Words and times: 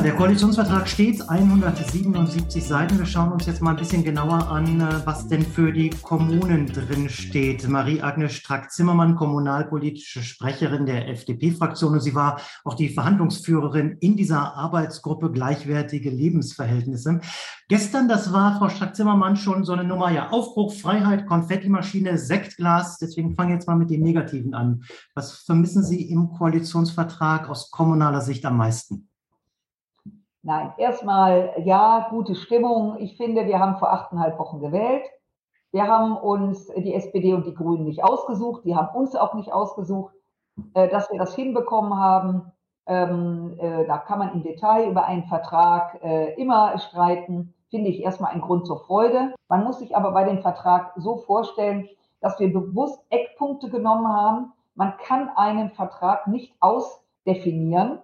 Ja, 0.00 0.04
der 0.04 0.16
Koalitionsvertrag 0.16 0.88
steht 0.88 1.28
177 1.28 2.64
Seiten. 2.64 2.96
Wir 2.96 3.04
schauen 3.04 3.32
uns 3.32 3.44
jetzt 3.44 3.60
mal 3.60 3.72
ein 3.72 3.76
bisschen 3.76 4.02
genauer 4.02 4.48
an, 4.48 4.80
äh, 4.80 4.86
was 5.04 5.28
denn 5.28 5.42
für 5.42 5.72
die 5.72 5.90
Kommunen 5.90 6.68
drin 6.68 7.10
steht. 7.10 7.68
Marie-Agnes 7.68 8.32
Strack-Zimmermann, 8.32 9.14
kommunalpolitische 9.14 10.22
Sprecherin 10.22 10.86
der 10.86 11.06
FDP-Fraktion. 11.10 11.92
Und 11.92 12.00
sie 12.00 12.14
war 12.14 12.40
auch 12.64 12.76
die 12.76 12.88
Verhandlungsführerin 12.88 13.98
in 14.00 14.16
dieser 14.16 14.54
Arbeitsgruppe 14.54 15.32
Gleichwertige 15.32 16.08
Lebensverhältnisse. 16.08 17.20
Gestern, 17.68 18.08
das 18.08 18.32
war 18.32 18.56
Frau 18.56 18.70
Strack-Zimmermann 18.70 19.36
schon 19.36 19.64
so 19.64 19.74
eine 19.74 19.84
Nummer, 19.84 20.10
ja, 20.10 20.30
Aufbruch, 20.30 20.72
Freiheit, 20.72 21.26
Konfettimaschine, 21.26 22.16
Sektglas. 22.16 22.96
Deswegen 22.96 23.34
fange 23.34 23.50
ich 23.50 23.56
jetzt 23.56 23.68
mal 23.68 23.76
mit 23.76 23.90
den 23.90 24.02
Negativen 24.02 24.54
an. 24.54 24.82
Was 25.14 25.32
vermissen 25.32 25.84
Sie 25.84 26.08
im 26.08 26.30
Koalitionsvertrag 26.30 27.50
aus 27.50 27.70
kommunaler 27.70 28.22
Sicht 28.22 28.46
am 28.46 28.56
meisten? 28.56 29.09
Nein, 30.42 30.72
erstmal 30.78 31.54
ja, 31.64 32.08
gute 32.10 32.34
Stimmung. 32.34 32.96
Ich 32.98 33.16
finde, 33.16 33.46
wir 33.46 33.58
haben 33.58 33.78
vor 33.78 33.92
achteinhalb 33.92 34.38
Wochen 34.38 34.60
gewählt. 34.60 35.04
Wir 35.70 35.86
haben 35.86 36.16
uns 36.16 36.66
die 36.68 36.94
SPD 36.94 37.34
und 37.34 37.46
die 37.46 37.54
Grünen 37.54 37.84
nicht 37.84 38.02
ausgesucht. 38.02 38.64
Die 38.64 38.74
haben 38.74 38.94
uns 38.96 39.14
auch 39.14 39.34
nicht 39.34 39.52
ausgesucht. 39.52 40.14
Äh, 40.74 40.88
dass 40.88 41.10
wir 41.10 41.18
das 41.18 41.34
hinbekommen 41.34 41.98
haben, 41.98 42.52
ähm, 42.86 43.56
äh, 43.58 43.86
da 43.86 43.98
kann 43.98 44.18
man 44.18 44.32
im 44.32 44.42
Detail 44.42 44.90
über 44.90 45.04
einen 45.04 45.24
Vertrag 45.24 46.02
äh, 46.02 46.34
immer 46.34 46.78
streiten, 46.78 47.54
finde 47.70 47.90
ich 47.90 48.02
erstmal 48.02 48.32
ein 48.32 48.40
Grund 48.40 48.66
zur 48.66 48.80
Freude. 48.80 49.34
Man 49.48 49.64
muss 49.64 49.78
sich 49.78 49.96
aber 49.96 50.12
bei 50.12 50.24
dem 50.24 50.40
Vertrag 50.40 50.92
so 50.96 51.18
vorstellen, 51.18 51.88
dass 52.20 52.38
wir 52.40 52.52
bewusst 52.52 53.00
Eckpunkte 53.10 53.70
genommen 53.70 54.08
haben. 54.08 54.52
Man 54.74 54.94
kann 54.98 55.30
einen 55.36 55.70
Vertrag 55.70 56.26
nicht 56.26 56.54
ausdefinieren, 56.60 58.00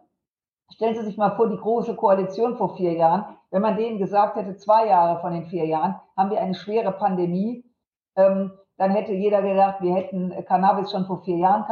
Stellen 0.73 0.95
Sie 0.95 1.05
sich 1.05 1.17
mal 1.17 1.37
vor, 1.37 1.49
die 1.49 1.57
große 1.57 1.95
Koalition 1.95 2.57
vor 2.57 2.77
vier 2.77 2.93
Jahren, 2.93 3.37
wenn 3.51 3.63
man 3.63 3.77
denen 3.77 3.99
gesagt 3.99 4.37
hätte, 4.37 4.57
zwei 4.57 4.89
Jahre 4.89 5.21
von 5.21 5.33
den 5.33 5.47
vier 5.47 5.65
Jahren 5.67 5.97
haben 6.17 6.31
wir 6.31 6.41
eine 6.41 6.55
schwere 6.55 6.93
Pandemie, 6.93 7.65
ähm, 8.17 8.53
dann 8.77 8.91
hätte 8.91 9.13
jeder 9.13 9.43
gedacht, 9.43 9.81
wir 9.81 9.95
hätten 9.95 10.35
Cannabis 10.45 10.91
schon 10.91 11.07
vor 11.07 11.23
vier 11.23 11.39
Jahren 11.39 11.65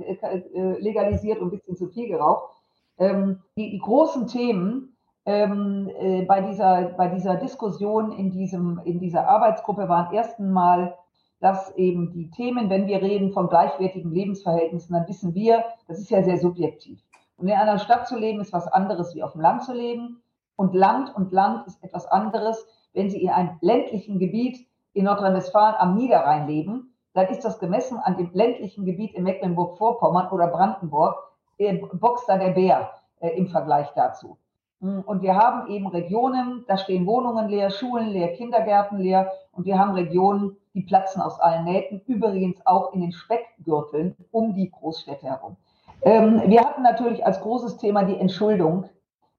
äh, 0.00 0.12
äh, 0.14 0.78
legalisiert 0.80 1.38
und 1.38 1.48
ein 1.48 1.50
bisschen 1.50 1.76
zu 1.76 1.88
viel 1.88 2.08
geraucht. 2.08 2.54
Ähm, 2.98 3.42
die, 3.56 3.70
die, 3.70 3.78
großen 3.78 4.26
Themen 4.26 4.96
ähm, 5.24 5.90
äh, 5.98 6.22
bei, 6.26 6.42
dieser, 6.42 6.90
bei 6.96 7.08
dieser 7.08 7.36
Diskussion 7.36 8.12
in, 8.12 8.30
diesem, 8.30 8.80
in 8.84 8.98
dieser 8.98 9.26
Arbeitsgruppe 9.28 9.88
waren 9.88 10.12
ersten 10.12 10.50
Mal, 10.52 10.96
dass 11.40 11.74
eben 11.76 12.12
die 12.12 12.30
Themen, 12.30 12.68
wenn 12.68 12.86
wir 12.86 13.00
reden 13.00 13.32
von 13.32 13.48
gleichwertigen 13.48 14.10
Lebensverhältnissen, 14.10 14.92
dann 14.94 15.08
wissen 15.08 15.34
wir, 15.34 15.64
das 15.88 15.98
ist 15.98 16.10
ja 16.10 16.22
sehr 16.22 16.36
subjektiv. 16.36 17.00
Und 17.40 17.48
in 17.48 17.54
einer 17.54 17.78
Stadt 17.78 18.06
zu 18.06 18.18
leben 18.18 18.40
ist 18.40 18.52
was 18.52 18.68
anderes 18.68 19.14
wie 19.14 19.22
auf 19.22 19.32
dem 19.32 19.40
Land 19.40 19.64
zu 19.64 19.72
leben. 19.72 20.22
Und 20.56 20.74
Land 20.74 21.14
und 21.16 21.32
Land 21.32 21.66
ist 21.66 21.82
etwas 21.82 22.06
anderes. 22.06 22.66
Wenn 22.92 23.08
Sie 23.08 23.22
in 23.22 23.30
einem 23.30 23.56
ländlichen 23.62 24.18
Gebiet 24.18 24.66
in 24.92 25.04
Nordrhein-Westfalen 25.04 25.76
am 25.78 25.94
Niederrhein 25.94 26.46
leben, 26.46 26.94
dann 27.14 27.28
ist 27.28 27.44
das 27.44 27.58
gemessen 27.58 27.98
an 27.98 28.18
dem 28.18 28.30
ländlichen 28.34 28.84
Gebiet 28.84 29.14
in 29.14 29.24
Mecklenburg-Vorpommern 29.24 30.28
oder 30.30 30.48
Brandenburg, 30.48 31.16
äh, 31.56 31.78
boxt 31.78 32.28
da 32.28 32.36
der 32.36 32.50
Bär 32.50 32.90
äh, 33.20 33.30
im 33.30 33.48
Vergleich 33.48 33.88
dazu. 33.94 34.36
Hm, 34.82 35.02
und 35.06 35.22
wir 35.22 35.34
haben 35.34 35.70
eben 35.70 35.86
Regionen, 35.86 36.64
da 36.68 36.76
stehen 36.76 37.06
Wohnungen 37.06 37.48
leer, 37.48 37.70
Schulen 37.70 38.08
leer, 38.08 38.34
Kindergärten 38.34 38.98
leer. 38.98 39.32
Und 39.52 39.64
wir 39.64 39.78
haben 39.78 39.92
Regionen, 39.92 40.56
die 40.74 40.82
platzen 40.82 41.22
aus 41.22 41.40
allen 41.40 41.64
Nähten, 41.64 42.02
übrigens 42.06 42.64
auch 42.66 42.92
in 42.92 43.00
den 43.00 43.12
Speckgürteln 43.12 44.14
um 44.30 44.54
die 44.54 44.70
Großstädte 44.70 45.26
herum. 45.26 45.56
Ähm, 46.02 46.42
wir 46.46 46.60
hatten 46.60 46.82
natürlich 46.82 47.24
als 47.24 47.40
großes 47.40 47.76
Thema 47.76 48.04
die 48.04 48.16
Entschuldung, 48.16 48.88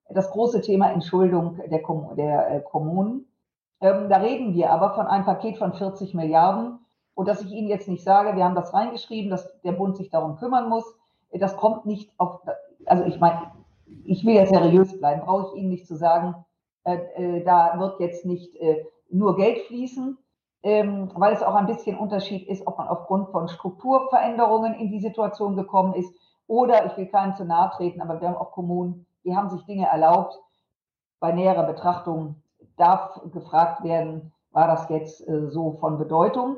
das 0.09 0.29
große 0.31 0.61
Thema 0.61 0.91
Entschuldung 0.91 1.59
der, 1.69 1.81
Kom 1.81 2.15
der 2.15 2.51
äh, 2.51 2.61
Kommunen. 2.61 3.25
Ähm, 3.79 4.09
da 4.09 4.17
reden 4.17 4.53
wir 4.53 4.71
aber 4.71 4.93
von 4.93 5.07
einem 5.07 5.25
Paket 5.25 5.57
von 5.57 5.73
40 5.73 6.13
Milliarden. 6.13 6.79
Und 7.13 7.27
dass 7.27 7.41
ich 7.41 7.51
Ihnen 7.51 7.67
jetzt 7.67 7.87
nicht 7.87 8.03
sage, 8.03 8.35
wir 8.35 8.43
haben 8.43 8.55
das 8.55 8.73
reingeschrieben, 8.73 9.29
dass 9.29 9.61
der 9.61 9.73
Bund 9.73 9.97
sich 9.97 10.09
darum 10.09 10.37
kümmern 10.37 10.69
muss, 10.69 10.85
das 11.31 11.55
kommt 11.55 11.85
nicht 11.85 12.11
auf, 12.17 12.41
also 12.85 13.05
ich 13.05 13.19
meine, 13.19 13.51
ich 14.03 14.25
will 14.25 14.35
ja 14.35 14.45
seriös 14.45 14.97
bleiben, 14.97 15.21
brauche 15.21 15.47
ich 15.47 15.61
Ihnen 15.61 15.69
nicht 15.69 15.87
zu 15.87 15.95
sagen, 15.95 16.35
äh, 16.83 16.97
äh, 17.15 17.43
da 17.43 17.79
wird 17.79 17.99
jetzt 17.99 18.25
nicht 18.25 18.55
äh, 18.57 18.85
nur 19.09 19.35
Geld 19.35 19.59
fließen, 19.67 20.17
ähm, 20.63 21.11
weil 21.15 21.33
es 21.33 21.43
auch 21.43 21.55
ein 21.55 21.67
bisschen 21.67 21.97
Unterschied 21.97 22.47
ist, 22.47 22.65
ob 22.67 22.77
man 22.77 22.87
aufgrund 22.87 23.29
von 23.29 23.47
Strukturveränderungen 23.47 24.75
in 24.75 24.91
die 24.91 24.99
Situation 24.99 25.55
gekommen 25.55 25.93
ist 25.93 26.13
oder 26.51 26.85
ich 26.85 26.97
will 26.97 27.05
keinem 27.05 27.33
zu 27.33 27.45
nahe 27.45 27.69
treten, 27.69 28.01
aber 28.01 28.19
wir 28.19 28.27
haben 28.27 28.35
auch 28.35 28.51
Kommunen, 28.51 29.05
die 29.23 29.33
haben 29.33 29.49
sich 29.49 29.65
Dinge 29.65 29.87
erlaubt. 29.87 30.37
Bei 31.21 31.31
näherer 31.31 31.63
Betrachtung 31.63 32.35
darf 32.75 33.21
gefragt 33.31 33.85
werden, 33.85 34.33
war 34.51 34.67
das 34.67 34.89
jetzt 34.89 35.25
äh, 35.29 35.47
so 35.47 35.77
von 35.79 35.97
Bedeutung? 35.97 36.57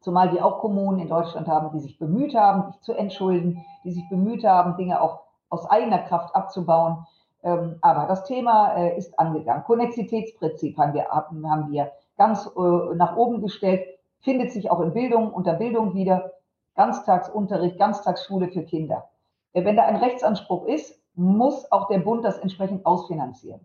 Zumal 0.00 0.30
wir 0.32 0.44
auch 0.44 0.58
Kommunen 0.58 0.98
in 0.98 1.08
Deutschland 1.08 1.48
haben, 1.48 1.70
die 1.72 1.80
sich 1.80 1.98
bemüht 1.98 2.34
haben, 2.34 2.70
sich 2.70 2.82
zu 2.82 2.92
entschulden, 2.92 3.64
die 3.82 3.92
sich 3.92 4.06
bemüht 4.10 4.44
haben, 4.44 4.76
Dinge 4.76 5.00
auch 5.00 5.20
aus 5.48 5.64
eigener 5.70 6.00
Kraft 6.00 6.36
abzubauen. 6.36 7.06
Ähm, 7.42 7.78
aber 7.80 8.06
das 8.08 8.24
Thema 8.24 8.74
äh, 8.74 8.98
ist 8.98 9.18
angegangen. 9.18 9.64
Konnexitätsprinzip 9.64 10.76
haben 10.76 10.92
wir, 10.92 11.08
haben 11.08 11.70
wir 11.70 11.92
ganz 12.18 12.46
äh, 12.46 12.94
nach 12.94 13.16
oben 13.16 13.40
gestellt, 13.40 13.86
findet 14.20 14.52
sich 14.52 14.70
auch 14.70 14.80
in 14.80 14.92
Bildung, 14.92 15.32
unter 15.32 15.54
Bildung 15.54 15.94
wieder. 15.94 16.32
Ganztagsunterricht, 16.78 17.76
Ganztagsschule 17.76 18.48
für 18.48 18.62
Kinder. 18.62 19.10
Äh, 19.52 19.64
wenn 19.64 19.76
da 19.76 19.84
ein 19.84 19.96
Rechtsanspruch 19.96 20.66
ist, 20.66 20.98
muss 21.14 21.70
auch 21.72 21.88
der 21.88 21.98
Bund 21.98 22.24
das 22.24 22.38
entsprechend 22.38 22.86
ausfinanzieren. 22.86 23.60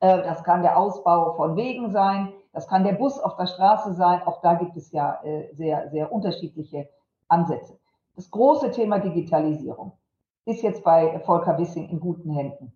Äh, 0.00 0.22
das 0.22 0.42
kann 0.44 0.62
der 0.62 0.78
Ausbau 0.78 1.34
von 1.34 1.56
Wegen 1.56 1.90
sein, 1.90 2.32
das 2.54 2.66
kann 2.66 2.82
der 2.82 2.94
Bus 2.94 3.20
auf 3.20 3.36
der 3.36 3.46
Straße 3.46 3.92
sein. 3.92 4.22
Auch 4.22 4.40
da 4.40 4.54
gibt 4.54 4.76
es 4.76 4.92
ja 4.92 5.20
äh, 5.24 5.52
sehr, 5.52 5.90
sehr 5.90 6.10
unterschiedliche 6.10 6.88
Ansätze. 7.28 7.78
Das 8.16 8.30
große 8.30 8.70
Thema 8.70 8.98
Digitalisierung 8.98 9.92
ist 10.46 10.62
jetzt 10.62 10.84
bei 10.84 11.18
Volker 11.20 11.58
Wissing 11.58 11.90
in 11.90 12.00
guten 12.00 12.30
Händen. 12.30 12.72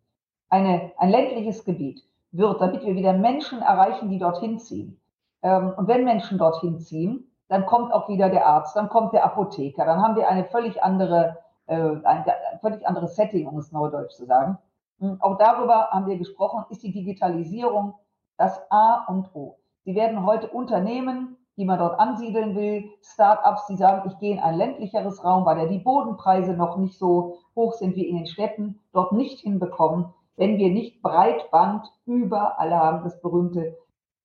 Eine, 0.50 0.92
ein 0.98 1.10
ländliches 1.10 1.64
Gebiet 1.64 2.04
wird, 2.32 2.60
damit 2.60 2.84
wir 2.84 2.94
wieder 2.94 3.14
Menschen 3.14 3.62
erreichen, 3.62 4.10
die 4.10 4.18
dorthin 4.18 4.58
ziehen. 4.58 5.00
Ähm, 5.42 5.72
und 5.76 5.88
wenn 5.88 6.04
Menschen 6.04 6.36
dorthin 6.36 6.78
ziehen, 6.78 7.27
dann 7.48 7.66
kommt 7.66 7.92
auch 7.92 8.08
wieder 8.08 8.28
der 8.28 8.46
Arzt, 8.46 8.76
dann 8.76 8.88
kommt 8.88 9.12
der 9.12 9.24
Apotheker, 9.24 9.84
dann 9.84 10.02
haben 10.02 10.16
wir 10.16 10.28
eine 10.28 10.44
völlig 10.44 10.82
andere, 10.82 11.38
äh, 11.66 11.76
ein, 11.76 12.02
ein 12.04 12.60
völlig 12.60 12.86
anderes 12.86 13.16
Setting, 13.16 13.46
um 13.46 13.58
es 13.58 13.72
neudeutsch 13.72 14.14
zu 14.14 14.26
sagen. 14.26 14.58
Und 15.00 15.10
hm, 15.10 15.22
auch 15.22 15.38
darüber 15.38 15.90
haben 15.90 16.06
wir 16.06 16.18
gesprochen, 16.18 16.64
ist 16.70 16.82
die 16.82 16.92
Digitalisierung 16.92 17.94
das 18.36 18.60
A 18.70 19.04
und 19.08 19.34
O. 19.34 19.58
Sie 19.84 19.94
werden 19.94 20.24
heute 20.26 20.48
Unternehmen, 20.48 21.36
die 21.56 21.64
man 21.64 21.78
dort 21.78 21.98
ansiedeln 21.98 22.54
will, 22.54 22.88
Start-ups, 23.02 23.66
die 23.66 23.76
sagen, 23.76 24.08
ich 24.08 24.18
gehe 24.18 24.34
in 24.34 24.40
ein 24.40 24.56
ländlicheres 24.56 25.24
Raum, 25.24 25.44
weil 25.44 25.58
ja 25.58 25.66
die 25.66 25.78
Bodenpreise 25.78 26.52
noch 26.52 26.76
nicht 26.76 26.96
so 26.96 27.38
hoch 27.56 27.72
sind 27.72 27.96
wie 27.96 28.08
in 28.08 28.16
den 28.16 28.26
Städten, 28.26 28.80
dort 28.92 29.12
nicht 29.12 29.40
hinbekommen, 29.40 30.12
wenn 30.36 30.58
wir 30.58 30.70
nicht 30.70 31.02
Breitband 31.02 31.90
überall 32.06 32.72
haben, 32.72 33.02
das 33.02 33.20
berühmte 33.20 33.76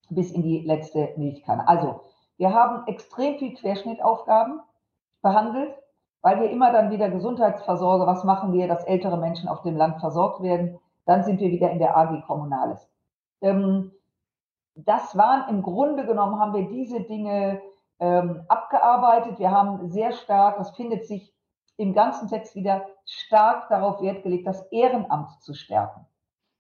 bis 0.10 0.32
in 0.32 0.44
die 0.44 0.60
letzte 0.60 1.14
Milchkanne. 1.18 1.68
Also 1.68 2.02
wir 2.38 2.54
haben 2.54 2.88
extrem 2.88 3.38
viel 3.38 3.56
Querschnittaufgaben 3.56 4.60
behandelt, 5.22 5.74
weil 6.22 6.40
wir 6.40 6.50
immer 6.50 6.72
dann 6.72 6.92
wieder 6.92 7.10
Gesundheitsversorger, 7.10 8.08
was 8.08 8.24
machen 8.24 8.54
wir, 8.54 8.68
dass 8.68 8.84
ältere 8.86 9.18
Menschen 9.18 9.50
auf 9.50 9.62
dem 9.62 9.76
Land 9.76 10.00
versorgt 10.00 10.42
werden, 10.42 10.80
dann 11.06 11.24
sind 11.24 11.40
wir 11.40 11.52
wieder 11.52 11.70
in 11.72 11.80
der 11.80 11.98
AG 11.98 12.26
Kommunales. 12.26 12.90
Ähm, 13.42 13.92
das 14.76 15.16
waren 15.18 15.50
im 15.50 15.62
Grunde 15.62 16.06
genommen, 16.06 16.40
haben 16.40 16.54
wir 16.54 16.68
diese 16.68 17.02
Dinge 17.02 17.62
ähm, 18.00 18.44
abgearbeitet. 18.48 19.38
Wir 19.38 19.52
haben 19.52 19.90
sehr 19.90 20.14
stark, 20.14 20.58
das 20.58 20.76
findet 20.76 21.06
sich 21.06 21.34
im 21.78 21.94
ganzen 21.94 22.28
Text 22.28 22.56
wieder, 22.56 22.86
stark 23.06 23.68
darauf 23.70 24.02
Wert 24.02 24.24
gelegt, 24.24 24.48
das 24.48 24.62
Ehrenamt 24.72 25.42
zu 25.42 25.54
stärken. 25.54 26.06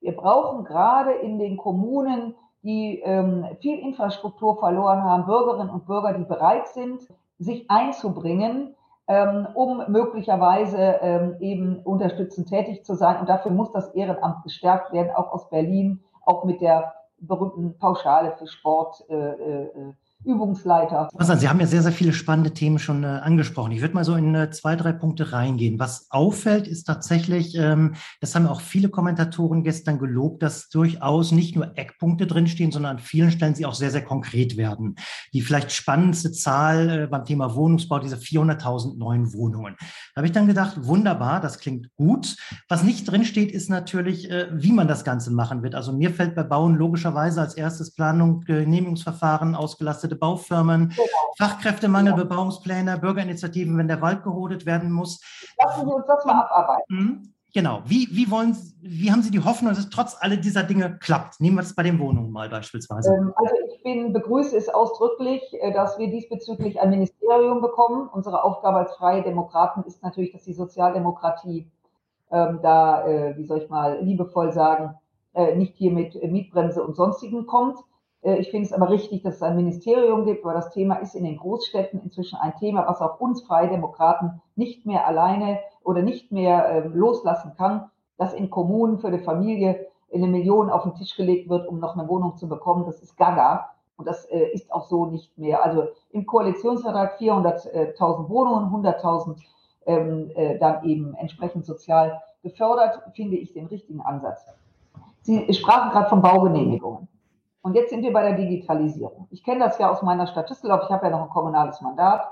Wir 0.02 0.16
brauchen 0.16 0.66
gerade 0.66 1.14
in 1.14 1.40
den 1.40 1.56
Kommunen 1.56 2.36
die 2.64 3.00
ähm, 3.00 3.46
viel 3.62 3.80
Infrastruktur 3.80 4.58
verloren 4.58 5.04
haben, 5.04 5.26
Bürgerinnen 5.26 5.70
und 5.70 5.86
Bürger, 5.86 6.14
die 6.14 6.24
bereit 6.24 6.68
sind, 6.70 7.02
sich 7.38 7.70
einzubringen, 7.70 8.76
ähm, 9.08 9.48
um 9.54 9.84
möglicherweise 9.90 11.00
ähm, 11.02 11.36
eben 11.40 11.80
unterstützend 11.84 12.48
tätig 12.48 12.86
zu 12.86 12.96
sein. 12.96 13.20
Und 13.20 13.28
dafür 13.28 13.52
muss 13.52 13.72
das 13.72 13.90
Ehrenamt 13.94 14.44
gestärkt 14.44 14.94
werden, 14.94 15.12
auch 15.14 15.34
aus 15.34 15.50
Berlin, 15.50 16.04
auch 16.26 16.46
mit 16.46 16.62
der 16.62 16.94
berühmten 17.20 17.78
Pauschale 17.78 18.36
für 18.38 18.48
Sport. 18.48 19.04
Äh, 19.10 19.16
äh, 19.16 19.94
Übungsleiter. 20.26 21.10
Sie 21.36 21.50
haben 21.50 21.60
ja 21.60 21.68
sehr, 21.68 21.82
sehr 21.82 21.92
viele 21.92 22.14
spannende 22.14 22.52
Themen 22.52 22.80
schon 22.80 23.04
äh, 23.04 23.08
angesprochen. 23.08 23.72
Ich 23.72 23.82
würde 23.82 23.94
mal 23.94 24.06
so 24.06 24.16
in 24.16 24.34
äh, 24.36 24.52
zwei, 24.52 24.76
drei 24.76 24.92
Punkte 24.94 25.34
reingehen. 25.34 25.80
Was 25.80 26.08
auffällt, 26.10 26.68
ist 26.68 26.86
tatsächlich, 26.86 27.56
ähm, 27.56 27.96
das 28.22 28.36
haben 28.36 28.48
auch 28.48 28.62
viele 28.62 28.90
Kommentatoren 28.90 29.64
gestern 29.64 30.00
gelobt, 30.00 30.44
dass 30.44 30.70
durchaus 30.70 31.32
nicht 31.32 31.56
nur 31.56 31.78
Eckpunkte 31.78 32.28
drinstehen, 32.28 32.72
sondern 32.72 32.98
an 32.98 33.00
vielen 33.00 33.32
Stellen 33.32 33.56
sie 33.56 33.66
auch 33.66 33.74
sehr, 33.74 33.92
sehr 33.92 34.04
konkret 34.04 34.58
werden. 34.58 34.96
Die 35.34 35.42
vielleicht 35.42 35.72
spannendste 35.72 36.32
Zahl 36.32 36.90
äh, 36.90 37.08
beim 37.08 37.26
Thema 37.26 37.56
Wohnungsbau, 37.56 38.00
diese 38.00 38.16
400.000 38.16 38.98
neuen 38.98 39.34
Wohnungen. 39.34 39.76
Da 39.80 40.20
habe 40.20 40.28
ich 40.28 40.34
dann 40.34 40.48
gedacht, 40.48 40.86
wunderbar, 40.86 41.42
das 41.42 41.60
klingt 41.60 41.94
gut. 41.96 42.36
Was 42.70 42.84
nicht 42.84 43.10
drinsteht, 43.10 43.52
ist 43.52 43.70
natürlich, 43.70 44.30
äh, 44.32 44.48
wie 44.52 44.72
man 44.72 44.88
das 44.88 45.04
Ganze 45.04 45.32
machen 45.32 45.64
wird. 45.64 45.76
Also 45.76 45.92
mir 45.92 46.12
fällt 46.12 46.36
bei 46.36 46.44
Bauen 46.44 46.76
logischerweise 46.76 47.42
als 47.42 47.56
erstes 47.56 47.94
Planung, 47.94 48.42
Genehmigungsverfahren, 48.42 49.56
ausgelastete 49.56 50.13
Baufirmen, 50.16 50.90
genau. 50.90 51.08
Fachkräftemangel, 51.38 52.12
ja. 52.12 52.18
Bebauungspläne, 52.18 52.98
Bürgerinitiativen, 52.98 53.78
wenn 53.78 53.88
der 53.88 54.02
Wald 54.02 54.24
gerodet 54.24 54.66
werden 54.66 54.92
muss. 54.92 55.22
Lassen 55.64 55.88
Sie 55.88 55.94
uns 55.94 56.06
das 56.08 56.26
mal 56.26 56.42
abarbeiten. 56.42 56.96
Mhm. 56.96 57.34
Genau. 57.54 57.84
Wie, 57.86 58.08
wie, 58.12 58.32
wollen, 58.32 58.58
wie 58.82 59.12
haben 59.12 59.22
Sie 59.22 59.30
die 59.30 59.44
Hoffnung, 59.44 59.70
dass 59.70 59.78
es 59.78 59.90
trotz 59.92 60.18
all 60.20 60.38
dieser 60.38 60.64
Dinge 60.64 60.98
klappt? 60.98 61.40
Nehmen 61.40 61.58
wir 61.58 61.62
es 61.62 61.76
bei 61.76 61.84
den 61.84 62.00
Wohnungen 62.00 62.32
mal 62.32 62.50
beispielsweise. 62.50 63.14
Ähm, 63.14 63.32
also 63.36 63.54
ich 63.72 63.84
bin, 63.84 64.12
begrüße 64.12 64.58
es 64.58 64.70
ausdrücklich, 64.70 65.42
äh, 65.62 65.72
dass 65.72 66.00
wir 66.00 66.10
diesbezüglich 66.10 66.80
ein 66.80 66.90
Ministerium 66.90 67.62
bekommen. 67.62 68.10
Unsere 68.12 68.44
Aufgabe 68.44 68.78
als 68.78 68.96
Freie 68.96 69.22
Demokraten 69.22 69.84
ist 69.84 70.02
natürlich, 70.02 70.32
dass 70.32 70.44
die 70.44 70.54
Sozialdemokratie 70.54 71.70
ähm, 72.32 72.60
da, 72.64 73.06
äh, 73.06 73.38
wie 73.38 73.46
soll 73.46 73.60
ich 73.60 73.70
mal 73.70 74.00
liebevoll 74.02 74.52
sagen, 74.52 74.96
äh, 75.36 75.56
nicht 75.56 75.76
hier 75.76 75.92
mit 75.92 76.16
Mietbremse 76.24 76.84
und 76.84 76.96
sonstigen 76.96 77.46
kommt. 77.46 77.78
Äh, 78.24 78.38
ich 78.38 78.50
finde 78.50 78.66
es 78.66 78.74
aber 78.74 78.90
richtig, 78.90 79.22
dass 79.22 79.36
es 79.36 79.42
ein 79.42 79.56
Ministerium 79.56 80.26
gibt, 80.26 80.44
weil 80.46 80.54
das 80.54 80.72
Thema 80.72 80.96
ist 80.96 81.16
in 81.16 81.24
den 81.24 81.38
Großstädten 81.38 82.02
inzwischen 82.02 82.38
ein 82.38 82.56
Thema, 82.58 82.88
was 82.88 83.02
auch 83.02 83.20
uns 83.20 83.44
Freie 83.44 83.70
Demokraten 83.70 84.42
nicht 84.56 84.86
mehr 84.86 85.08
alleine 85.08 85.60
oder 85.84 86.02
nicht 86.02 86.32
mehr 86.32 86.68
äh, 86.70 86.88
loslassen 86.88 87.54
kann, 87.58 87.90
dass 88.18 88.34
in 88.34 88.50
Kommunen 88.50 89.00
für 89.00 89.08
eine 89.08 89.20
Familie 89.20 89.88
eine 90.14 90.28
Million 90.28 90.70
auf 90.70 90.84
den 90.84 90.96
Tisch 90.96 91.16
gelegt 91.16 91.50
wird, 91.50 91.68
um 91.68 91.80
noch 91.80 91.98
eine 91.98 92.08
Wohnung 92.08 92.38
zu 92.38 92.48
bekommen. 92.48 92.86
Das 92.86 93.02
ist 93.02 93.18
gaga. 93.18 93.70
Und 93.98 94.08
das 94.08 94.26
äh, 94.26 94.46
ist 94.54 94.72
auch 94.72 94.88
so 94.88 95.06
nicht 95.06 95.38
mehr. 95.38 95.64
Also 95.64 95.88
im 96.12 96.26
Koalitionsvertrag 96.26 97.20
400.000 97.20 98.30
Wohnungen, 98.30 98.86
100.000 98.86 99.38
ähm, 99.86 100.32
äh, 100.36 100.58
dann 100.58 100.84
eben 100.84 101.14
entsprechend 101.16 101.66
sozial 101.66 102.22
gefördert, 102.42 103.02
finde 103.16 103.38
ich 103.38 103.54
den 103.54 103.68
richtigen 103.68 104.02
Ansatz. 104.02 104.46
Sie 105.22 105.52
sprachen 105.54 105.92
gerade 105.92 106.10
von 106.10 106.22
Baugenehmigungen. 106.22 107.08
Und 107.64 107.76
jetzt 107.76 107.92
sind 107.92 108.04
wir 108.04 108.12
bei 108.12 108.24
der 108.24 108.38
Digitalisierung. 108.38 109.28
Ich 109.32 109.42
kenne 109.42 109.62
das 109.62 109.80
ja 109.80 109.90
aus 109.90 110.02
meiner 110.02 110.28
Stadt 110.28 110.50
Düsseldorf. 110.50 110.84
Ich 110.84 110.92
habe 110.92 111.06
ja 111.06 111.12
noch 111.12 111.24
ein 111.24 111.30
kommunales 111.30 111.80
Mandat. 111.80 112.30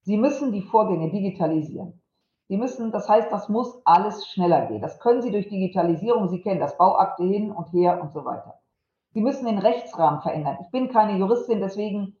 Sie 0.00 0.16
müssen 0.16 0.52
die 0.52 0.62
Vorgänge 0.62 1.10
digitalisieren. 1.10 2.00
Sie 2.48 2.56
müssen, 2.56 2.90
das 2.90 3.06
heißt, 3.06 3.30
das 3.30 3.50
muss 3.50 3.82
alles 3.84 4.26
schneller 4.26 4.66
gehen. 4.66 4.80
Das 4.80 4.98
können 5.00 5.20
Sie 5.20 5.30
durch 5.30 5.48
Digitalisierung. 5.48 6.28
Sie 6.28 6.40
kennen 6.40 6.60
das 6.60 6.78
Bauakte 6.78 7.24
hin 7.24 7.50
und 7.50 7.72
her 7.74 8.00
und 8.00 8.12
so 8.12 8.24
weiter. 8.24 8.58
Sie 9.12 9.20
müssen 9.20 9.44
den 9.44 9.58
Rechtsrahmen 9.58 10.22
verändern. 10.22 10.56
Ich 10.62 10.70
bin 10.70 10.88
keine 10.88 11.18
Juristin, 11.18 11.60
deswegen 11.60 12.16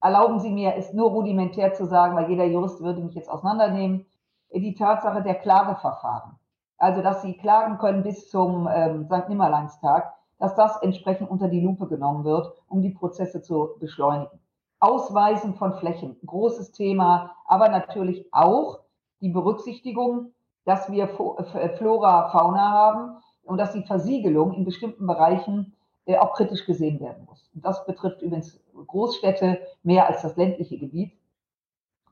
erlauben 0.00 0.40
Sie 0.40 0.50
mir, 0.50 0.74
es 0.76 0.92
nur 0.92 1.10
rudimentär 1.10 1.74
zu 1.74 1.86
sagen, 1.86 2.16
weil 2.16 2.28
jeder 2.28 2.44
Jurist 2.44 2.82
würde 2.82 3.02
mich 3.02 3.14
jetzt 3.14 3.30
auseinandernehmen. 3.30 4.04
Die 4.52 4.74
Tatsache 4.74 5.22
der 5.22 5.36
Klageverfahren. 5.36 6.38
Also, 6.76 7.02
dass 7.02 7.22
Sie 7.22 7.36
klagen 7.36 7.78
können 7.78 8.02
bis 8.02 8.28
zum 8.28 8.68
ähm, 8.72 9.06
St. 9.06 9.28
Nimmerleinstag 9.28 10.12
dass 10.44 10.56
das 10.56 10.82
entsprechend 10.82 11.30
unter 11.30 11.48
die 11.48 11.62
Lupe 11.62 11.86
genommen 11.86 12.22
wird, 12.24 12.52
um 12.68 12.82
die 12.82 12.90
Prozesse 12.90 13.40
zu 13.40 13.70
beschleunigen. 13.80 14.38
Ausweisen 14.78 15.54
von 15.54 15.72
Flächen, 15.78 16.18
großes 16.26 16.72
Thema, 16.72 17.34
aber 17.46 17.70
natürlich 17.70 18.26
auch 18.30 18.80
die 19.22 19.30
Berücksichtigung, 19.30 20.32
dass 20.66 20.92
wir 20.92 21.08
Flora, 21.08 22.28
Fauna 22.28 22.72
haben 22.72 23.16
und 23.44 23.56
dass 23.56 23.72
die 23.72 23.84
Versiegelung 23.84 24.52
in 24.52 24.66
bestimmten 24.66 25.06
Bereichen 25.06 25.74
äh, 26.04 26.18
auch 26.18 26.34
kritisch 26.34 26.66
gesehen 26.66 27.00
werden 27.00 27.24
muss. 27.24 27.50
Und 27.54 27.64
das 27.64 27.86
betrifft 27.86 28.20
übrigens 28.20 28.60
Großstädte 28.86 29.60
mehr 29.82 30.06
als 30.08 30.20
das 30.20 30.36
ländliche 30.36 30.76
Gebiet. 30.76 31.12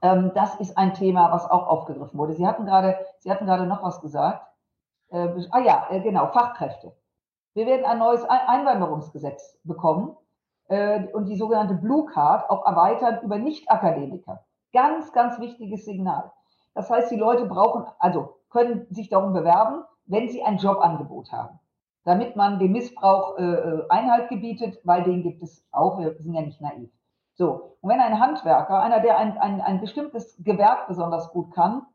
Ähm, 0.01 0.31
das 0.35 0.55
ist 0.55 0.79
ein 0.79 0.95
Thema, 0.95 1.31
was 1.33 1.51
auch 1.51 1.67
aufgegriffen 1.67 2.19
wurde. 2.19 2.33
Sie 2.33 2.47
hatten 2.47 2.65
gerade, 2.65 2.97
Sie 3.19 3.31
hatten 3.31 3.45
gerade 3.45 3.67
noch 3.67 3.83
was 3.83 4.01
gesagt. 4.01 4.47
Äh, 5.11 5.29
ah 5.51 5.61
ja, 5.61 5.87
äh, 5.91 6.01
genau, 6.01 6.29
Fachkräfte. 6.29 6.95
Wir 7.55 7.67
werden 7.67 7.85
ein 7.85 7.99
neues 7.99 8.25
Einwanderungsgesetz 8.25 9.59
bekommen 9.65 10.17
äh, 10.69 11.07
und 11.13 11.27
die 11.27 11.37
sogenannte 11.37 11.75
Blue 11.75 12.07
Card 12.07 12.49
auch 12.49 12.65
erweitern 12.65 13.21
über 13.23 13.39
Nicht-Akademiker. 13.39 14.45
Ganz, 14.73 15.13
ganz 15.13 15.39
wichtiges 15.39 15.85
Signal. 15.85 16.33
Das 16.75 16.89
heißt, 16.89 17.11
die 17.11 17.17
Leute 17.17 17.45
brauchen, 17.45 17.85
also 17.99 18.37
können 18.49 18.87
sich 18.91 19.11
darum 19.11 19.35
bewerben, 19.35 19.85
wenn 20.07 20.29
sie 20.29 20.43
ein 20.43 20.57
Jobangebot 20.57 21.31
haben, 21.31 21.59
damit 22.05 22.37
man 22.37 22.59
dem 22.59 22.73
Missbrauch 22.73 23.37
äh, 23.39 23.43
äh, 23.43 23.89
Einhalt 23.91 24.29
gebietet, 24.31 24.79
weil 24.85 25.03
den 25.03 25.23
gibt 25.23 25.43
es 25.43 25.67
auch, 25.71 25.99
wir 25.99 26.17
sind 26.23 26.33
ja 26.33 26.43
nicht 26.43 26.61
naiv. 26.61 26.91
So, 27.35 27.77
und 27.81 27.91
wenn 27.91 28.01
ein 28.01 28.21
Handwerker, 28.21 28.81
einer, 28.81 29.01
der 29.01 29.19
ein, 29.19 29.39
ein, 29.39 29.61
ein 29.61 29.81
bestimmtes 29.81 30.37
Gewerk 30.43 30.87
besonders 30.87 31.31
gut 31.33 31.53
kann, 31.53 31.87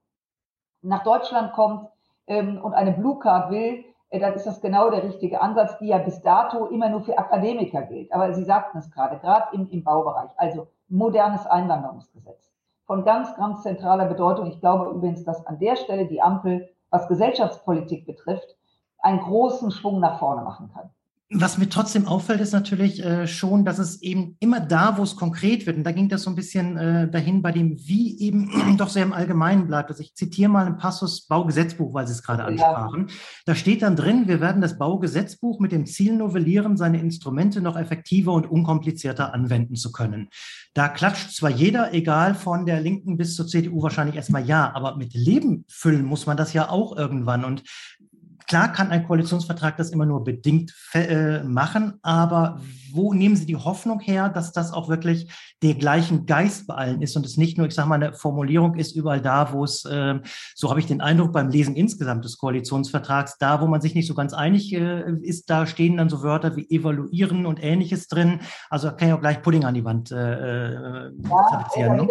nach 0.81 1.03
Deutschland 1.03 1.53
kommt 1.53 1.89
ähm, 2.27 2.63
und 2.63 2.73
eine 2.73 2.91
Blue 2.91 3.19
Card 3.19 3.49
will, 3.51 3.83
dann 4.11 4.33
ist 4.33 4.47
das 4.47 4.61
genau 4.61 4.89
der 4.89 5.03
richtige 5.03 5.41
Ansatz, 5.41 5.77
die 5.79 5.87
ja 5.87 5.97
bis 5.97 6.21
dato 6.21 6.65
immer 6.67 6.89
nur 6.89 7.01
für 7.01 7.17
Akademiker 7.17 7.81
gilt. 7.83 8.11
Aber 8.13 8.33
Sie 8.33 8.43
sagten 8.43 8.77
es 8.77 8.89
gerade, 8.91 9.19
gerade 9.19 9.53
im, 9.53 9.69
im 9.69 9.83
Baubereich. 9.83 10.31
Also 10.37 10.67
modernes 10.87 11.45
Einwanderungsgesetz 11.45 12.51
von 12.85 13.03
ganz, 13.03 13.35
ganz 13.35 13.63
zentraler 13.63 14.05
Bedeutung. 14.05 14.47
Ich 14.47 14.61
glaube 14.61 14.91
übrigens, 14.91 15.23
dass 15.25 15.45
an 15.45 15.59
der 15.59 15.75
Stelle 15.75 16.07
die 16.07 16.21
Ampel, 16.21 16.69
was 16.89 17.09
Gesellschaftspolitik 17.09 18.05
betrifft, 18.05 18.55
einen 18.99 19.19
großen 19.19 19.71
Schwung 19.71 19.99
nach 19.99 20.19
vorne 20.19 20.41
machen 20.41 20.71
kann. 20.73 20.89
Was 21.29 21.57
mir 21.57 21.67
trotzdem 21.67 22.07
auffällt, 22.07 22.39
ist 22.39 22.53
natürlich 22.53 23.03
äh, 23.03 23.27
schon, 23.27 23.65
dass 23.65 23.79
es 23.79 24.01
eben 24.01 24.37
immer 24.39 24.61
da, 24.61 24.97
wo 24.97 25.03
es 25.03 25.17
konkret 25.17 25.65
wird, 25.65 25.75
und 25.75 25.83
da 25.83 25.91
ging 25.91 26.07
das 26.07 26.23
so 26.23 26.29
ein 26.29 26.37
bisschen 26.37 26.77
äh, 26.77 27.11
dahin 27.11 27.41
bei 27.41 27.51
dem 27.51 27.77
Wie 27.77 28.17
eben 28.21 28.49
doch 28.77 28.87
sehr 28.87 29.03
im 29.03 29.11
Allgemeinen 29.11 29.67
bleibt. 29.67 29.89
Also 29.89 30.01
ich 30.03 30.15
zitiere 30.15 30.49
mal 30.49 30.65
einen 30.65 30.77
Passus 30.77 31.27
Baugesetzbuch, 31.27 31.93
weil 31.93 32.07
Sie 32.07 32.13
es 32.13 32.23
gerade 32.23 32.45
ansprachen. 32.45 33.07
Ja. 33.09 33.15
Da 33.45 33.55
steht 33.55 33.81
dann 33.81 33.97
drin, 33.97 34.29
wir 34.29 34.39
werden 34.39 34.61
das 34.61 34.77
Baugesetzbuch 34.77 35.59
mit 35.59 35.73
dem 35.73 35.85
Ziel 35.85 36.15
novellieren, 36.15 36.77
seine 36.77 37.01
Instrumente 37.01 37.59
noch 37.59 37.75
effektiver 37.75 38.31
und 38.31 38.49
unkomplizierter 38.49 39.33
anwenden 39.33 39.75
zu 39.75 39.91
können. 39.91 40.29
Da 40.73 40.87
klatscht 40.87 41.31
zwar 41.31 41.49
jeder, 41.49 41.93
egal 41.93 42.35
von 42.35 42.65
der 42.65 42.79
Linken 42.79 43.17
bis 43.17 43.35
zur 43.35 43.47
CDU 43.47 43.81
wahrscheinlich 43.81 44.15
erstmal 44.15 44.45
ja, 44.45 44.71
aber 44.73 44.95
mit 44.95 45.13
Leben 45.13 45.65
füllen 45.67 46.05
muss 46.05 46.25
man 46.25 46.37
das 46.37 46.53
ja 46.53 46.69
auch 46.69 46.95
irgendwann. 46.95 47.43
Und 47.43 47.63
Klar 48.47 48.71
kann 48.71 48.91
ein 48.91 49.05
Koalitionsvertrag 49.05 49.75
das 49.75 49.91
immer 49.91 50.05
nur 50.05 50.23
bedingt 50.23 50.73
äh, 50.93 51.43
machen, 51.43 51.99
aber 52.01 52.61
wo 52.93 53.13
nehmen 53.13 53.35
Sie 53.35 53.45
die 53.45 53.57
Hoffnung 53.57 53.99
her, 53.99 54.29
dass 54.29 54.53
das 54.53 54.71
auch 54.71 54.87
wirklich 54.87 55.29
der 55.61 55.73
gleichen 55.73 56.25
Geist 56.25 56.65
bei 56.65 56.75
allen 56.75 57.01
ist 57.01 57.17
und 57.17 57.25
es 57.25 57.35
nicht 57.35 57.57
nur, 57.57 57.67
ich 57.67 57.75
sage 57.75 57.89
mal, 57.89 57.95
eine 57.95 58.13
Formulierung 58.13 58.75
ist 58.75 58.95
überall 58.95 59.21
da, 59.21 59.51
wo 59.51 59.65
es, 59.65 59.83
äh, 59.83 60.19
so 60.55 60.69
habe 60.69 60.79
ich 60.79 60.85
den 60.85 61.01
Eindruck 61.01 61.33
beim 61.33 61.49
Lesen 61.49 61.75
insgesamt 61.75 62.23
des 62.23 62.37
Koalitionsvertrags, 62.37 63.37
da, 63.37 63.59
wo 63.59 63.67
man 63.67 63.81
sich 63.81 63.95
nicht 63.95 64.07
so 64.07 64.13
ganz 64.13 64.33
einig 64.33 64.73
äh, 64.73 65.11
ist, 65.21 65.49
da 65.49 65.65
stehen 65.65 65.97
dann 65.97 66.09
so 66.09 66.23
Wörter 66.23 66.55
wie 66.55 66.69
evaluieren 66.69 67.45
und 67.45 67.61
ähnliches 67.61 68.07
drin. 68.07 68.39
Also 68.69 68.89
kann 68.95 69.09
ich 69.09 69.13
auch 69.13 69.21
gleich 69.21 69.41
Pudding 69.41 69.65
an 69.65 69.73
die 69.73 69.83
Wand 69.83 70.11
äh, 70.11 70.15
äh 70.15 71.11
ja, 71.75 71.93
ne? 71.93 72.07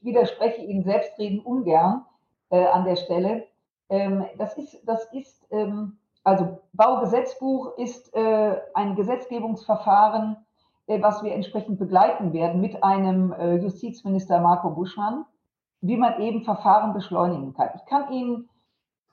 Ich 0.00 0.06
widerspreche 0.06 0.62
Ihnen 0.62 0.84
selbstredend 0.84 1.44
ungern 1.44 2.04
äh, 2.50 2.64
an 2.64 2.84
der 2.84 2.96
Stelle. 2.96 3.44
Ähm, 3.88 4.26
das 4.38 4.56
ist, 4.56 4.80
das 4.84 5.04
ist 5.12 5.46
ähm, 5.50 5.98
also 6.26 6.58
Baugesetzbuch 6.72 7.78
ist 7.78 8.12
äh, 8.12 8.60
ein 8.74 8.96
Gesetzgebungsverfahren, 8.96 10.36
äh, 10.88 11.00
was 11.00 11.22
wir 11.22 11.32
entsprechend 11.32 11.78
begleiten 11.78 12.32
werden 12.32 12.60
mit 12.60 12.82
einem 12.82 13.32
äh, 13.32 13.54
Justizminister 13.58 14.40
Marco 14.40 14.70
Buschmann, 14.70 15.24
wie 15.82 15.96
man 15.96 16.20
eben 16.20 16.42
Verfahren 16.42 16.94
beschleunigen 16.94 17.54
kann. 17.54 17.68
Ich 17.76 17.84
kann 17.84 18.10
Ihnen 18.10 18.48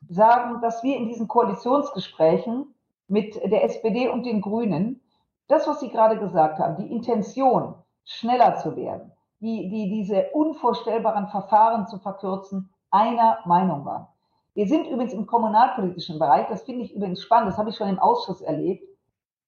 sagen, 0.09 0.59
dass 0.61 0.81
wir 0.81 0.97
in 0.97 1.07
diesen 1.07 1.27
Koalitionsgesprächen 1.27 2.73
mit 3.07 3.35
der 3.35 3.63
SPD 3.63 4.09
und 4.09 4.25
den 4.25 4.41
Grünen 4.41 4.99
das, 5.47 5.67
was 5.67 5.81
Sie 5.81 5.89
gerade 5.89 6.17
gesagt 6.17 6.57
haben, 6.57 6.77
die 6.77 6.91
Intention, 6.91 7.75
schneller 8.05 8.55
zu 8.55 8.75
werden, 8.75 9.11
die, 9.39 9.69
die, 9.69 9.87
diese 9.87 10.31
unvorstellbaren 10.31 11.27
Verfahren 11.27 11.85
zu 11.85 11.99
verkürzen, 11.99 12.73
einer 12.89 13.37
Meinung 13.45 13.85
waren. 13.85 14.07
Wir 14.55 14.67
sind 14.67 14.87
übrigens 14.87 15.13
im 15.13 15.25
kommunalpolitischen 15.25 16.19
Bereich, 16.19 16.47
das 16.47 16.61
finde 16.63 16.83
ich 16.83 16.93
übrigens 16.93 17.21
spannend, 17.21 17.49
das 17.49 17.57
habe 17.57 17.69
ich 17.69 17.75
schon 17.75 17.89
im 17.89 17.99
Ausschuss 17.99 18.41
erlebt. 18.41 18.87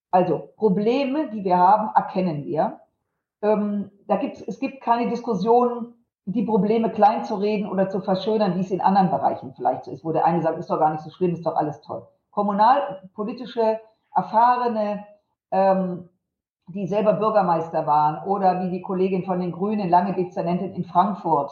Also 0.09 0.49
Probleme, 0.55 1.29
die 1.29 1.43
wir 1.43 1.57
haben, 1.57 1.89
erkennen 1.95 2.45
wir. 2.45 2.79
Ähm, 3.41 3.91
da 4.07 4.17
gibt's, 4.17 4.41
es 4.41 4.59
gibt 4.59 4.81
keine 4.81 5.09
Diskussion, 5.09 5.93
die 6.25 6.43
Probleme 6.43 6.89
klein 6.89 7.23
zu 7.23 7.35
reden 7.35 7.69
oder 7.69 7.89
zu 7.89 8.01
verschönern, 8.01 8.55
wie 8.55 8.61
es 8.61 8.71
in 8.71 8.81
anderen 8.81 9.11
Bereichen 9.11 9.53
vielleicht 9.53 9.83
so 9.83 9.91
ist, 9.91 10.03
wo 10.03 10.11
der 10.11 10.25
eine 10.25 10.41
sagt, 10.41 10.57
ist 10.57 10.69
doch 10.69 10.79
gar 10.79 10.91
nicht 10.91 11.03
so 11.03 11.11
schlimm, 11.11 11.33
ist 11.33 11.45
doch 11.45 11.55
alles 11.55 11.81
toll. 11.81 12.07
Kommunalpolitische, 12.31 13.79
erfahrene, 14.13 15.05
ähm, 15.51 16.09
die 16.67 16.87
selber 16.87 17.13
Bürgermeister 17.13 17.85
waren 17.85 18.27
oder 18.27 18.61
wie 18.61 18.71
die 18.71 18.81
Kollegin 18.81 19.23
von 19.23 19.39
den 19.39 19.51
Grünen, 19.51 19.89
lange 19.89 20.13
Dezernentin 20.13 20.73
in 20.73 20.83
Frankfurt, 20.83 21.51